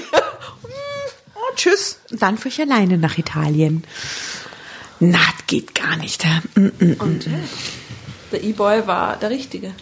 [1.34, 2.00] Oh, tschüss.
[2.10, 3.84] Und dann fuhr ich alleine nach Italien.
[5.00, 6.24] Na, das geht gar nicht.
[6.56, 7.32] Und ja,
[8.32, 9.72] der E-Boy war der Richtige.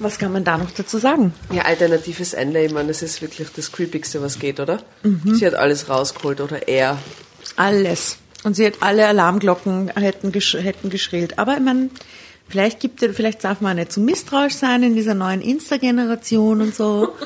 [0.00, 1.34] Was kann man da noch dazu sagen?
[1.52, 4.80] Ja, alternatives Ende, ich meine, das ist wirklich das Creepigste, was geht, oder?
[5.02, 5.34] Mhm.
[5.34, 6.98] Sie hat alles rausgeholt, oder er.
[7.56, 8.18] Alles.
[8.44, 11.38] Und sie hat alle Alarmglocken hätten, gesch hätten geschrillt.
[11.38, 11.90] Aber ich meine,
[12.48, 16.74] vielleicht gibt es, vielleicht darf man nicht zu misstrauisch sein in dieser neuen Insta-Generation und
[16.74, 17.08] so.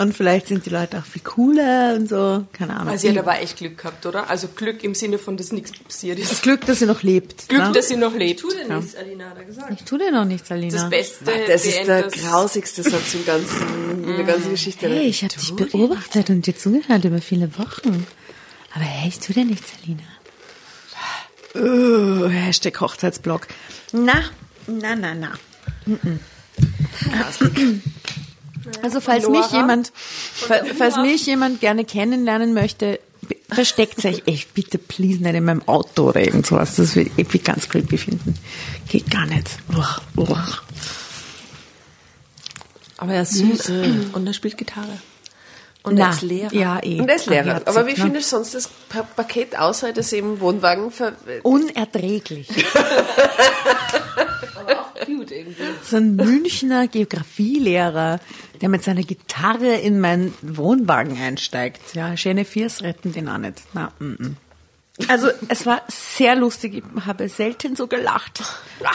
[0.00, 2.46] Und vielleicht sind die Leute auch viel cooler und so.
[2.52, 2.90] Keine Ahnung.
[2.92, 4.30] Also sie hat aber echt Glück gehabt, oder?
[4.30, 6.42] Also Glück im Sinne von, dass nichts passiert das ist.
[6.42, 7.48] Glück, dass sie noch lebt.
[7.48, 7.72] Glück, ne?
[7.72, 8.38] dass sie noch lebt.
[8.38, 9.72] Tu dir nichts, Alina, hat er gesagt.
[9.72, 10.72] Ich tue dir noch nichts, Alina.
[10.72, 11.24] Das Beste.
[11.48, 14.88] Das ist der das- grausigste Satz im ganzen, in der ganzen Geschichte.
[14.88, 18.06] Hey, ich habe dich beobachtet und dir zugehört über viele Wochen.
[18.74, 20.04] Aber hey, ich tu dir nichts, Alina.
[21.56, 23.48] Uh, Hashtag Hochzeitsblog.
[23.90, 24.22] Na,
[24.68, 25.32] na, na, na.
[25.88, 26.20] Mm-mm.
[28.82, 29.92] Also falls mich jemand,
[30.34, 33.00] fa- falls mich jemand gerne kennenlernen möchte,
[33.50, 36.76] versteckt euch echt bitte please nicht in meinem Auto oder irgend sowas.
[36.76, 38.34] Das würde ich irgendwie ganz creepy finden.
[38.88, 39.48] Geht gar nicht.
[39.76, 40.46] Uah, uah.
[42.98, 43.70] Aber er ist süß
[44.12, 44.98] und er spielt Gitarre.
[45.84, 46.52] Und Na, er ist Lehrer.
[46.54, 47.00] Ja, eh.
[47.00, 47.56] Und er ist Lehrer.
[47.56, 47.96] Abherzig, Aber wie ne?
[47.96, 51.12] findest du sonst das Pa- Paket außer dass sie im Wohnwagen ver
[51.44, 52.48] Unerträglich.
[55.06, 55.62] Cute irgendwie.
[55.82, 58.20] So ein Münchner Geografielehrer,
[58.60, 61.94] der mit seiner Gitarre in meinen Wohnwagen einsteigt.
[61.94, 63.62] Ja, schöne Viers retten den auch nicht.
[63.72, 64.36] Na, mm, mm.
[65.06, 66.82] Also es war sehr lustig.
[66.96, 68.42] Ich habe selten so gelacht.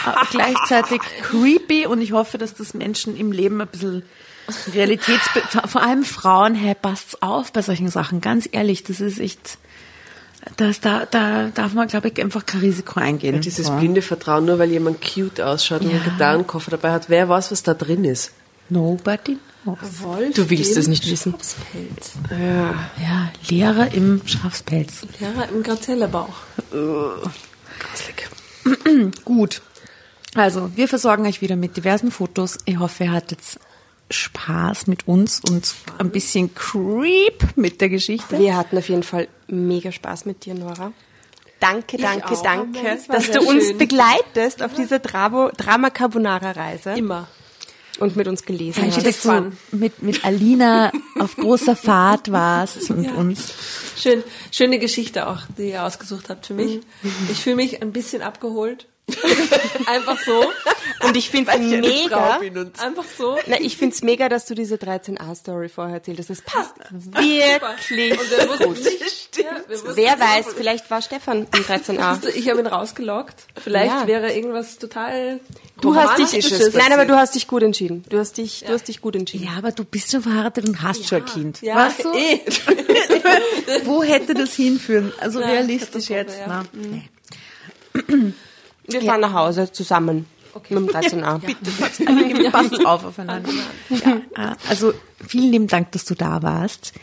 [0.05, 4.03] Aber gleichzeitig creepy und ich hoffe, dass das Menschen im Leben ein bisschen
[4.73, 5.29] Realitäts...
[5.67, 8.21] Vor allem Frauen, hey, passt's auf bei solchen Sachen.
[8.21, 9.57] Ganz ehrlich, das ist echt...
[10.57, 13.39] Das, da, da darf man, glaube ich, einfach kein Risiko eingehen.
[13.39, 13.77] dieses So.
[13.77, 16.03] blinde Vertrauen, nur weil jemand cute ausschaut und einen Ja.
[16.11, 17.09] Gitarrenkoffer dabei hat.
[17.09, 18.33] Wer weiß, was da drin ist?
[18.67, 19.77] Nobody knows.
[20.01, 21.31] Wolf Du willst es nicht wissen.
[21.31, 22.11] Schafspelz.
[22.29, 25.05] Ja, Lehrer im Schafspelz.
[25.19, 26.35] Lehrer im Grazellerbauch.
[27.79, 28.29] Grauslig.
[29.23, 29.61] Gut.
[30.35, 32.57] Also, wir versorgen euch wieder mit diversen Fotos.
[32.65, 33.39] Ich hoffe, ihr hattet
[34.14, 38.39] Spaß mit uns und ein bisschen Creep mit der Geschichte.
[38.39, 40.91] Wir hatten auf jeden Fall mega Spaß mit dir, Nora.
[41.59, 43.78] Danke, danke, danke, Das war dass du uns schön.
[43.78, 47.28] begleitest auf dieser Dramo, Drama Carbonara Reise Immer.
[47.99, 49.05] und mit uns gelesen Danke, hast.
[49.07, 53.53] dass du mit, mit Alina auf großer Fahrt warst und uns.
[53.95, 56.82] Schön, schöne Geschichte auch, die ihr ausgesucht habt für mich.
[57.32, 58.88] Ich fühle mich ein bisschen abgeholt.
[59.85, 60.45] Einfach so.
[61.05, 62.39] Und ich finde es mega,
[62.81, 63.37] Einfach so.
[63.47, 66.29] na, ich find's mega, dass du diese 13a-Story vorher erzählt hast.
[66.29, 68.77] Das passt wirklich Und wir wussten gut.
[68.83, 72.25] nicht, ja, wir Wer nicht, weiß, vielleicht war Stefan im 13a.
[72.33, 73.45] Ich habe ihn rausgelockt.
[73.61, 74.07] Vielleicht Ja.
[74.07, 75.41] wäre irgendwas total
[75.81, 78.05] Du hast dich, nein, aber du hast dich gut entschieden.
[78.07, 79.43] Du hast dich, du hast dich gut entschieden.
[79.45, 81.61] Ja, aber du bist schon verheiratet und hast schon ein Kind.
[81.61, 82.13] Ja, weißt du?
[82.13, 82.39] eh.
[83.83, 85.11] Wo hätte das hinführen?
[85.19, 86.39] Also Ja, realistisch jetzt.
[86.39, 86.45] ja.
[86.47, 87.09] Na, nee.
[88.86, 90.25] Wir fahren nach Hause zusammen
[90.69, 91.39] mit dem 13a.
[92.51, 93.49] Passt auf aufeinander.
[94.36, 94.93] Ja, also
[95.27, 96.93] vielen lieben Dank, dass du da warst.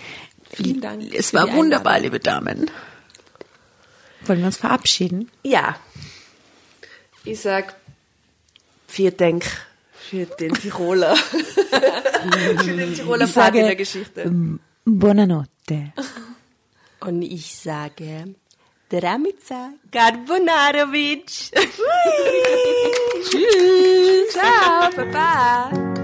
[0.53, 2.03] Vielen Dank Es war wunderbar, Einladung.
[2.15, 2.71] liebe Damen.
[4.27, 5.31] Wollen wir uns verabschieden?
[5.43, 5.77] Ja.
[7.25, 7.75] Ich sag,
[8.87, 9.45] vielen Dank
[9.95, 11.15] für den Tiroler.
[12.59, 14.23] für den Tiroler Ich Part in der Geschichte.
[14.23, 15.93] ähm, Buonanotte.
[17.01, 18.35] Und ich sage
[18.91, 21.55] Dramica Garbonarovič.
[24.35, 26.00] Čau, pa pa.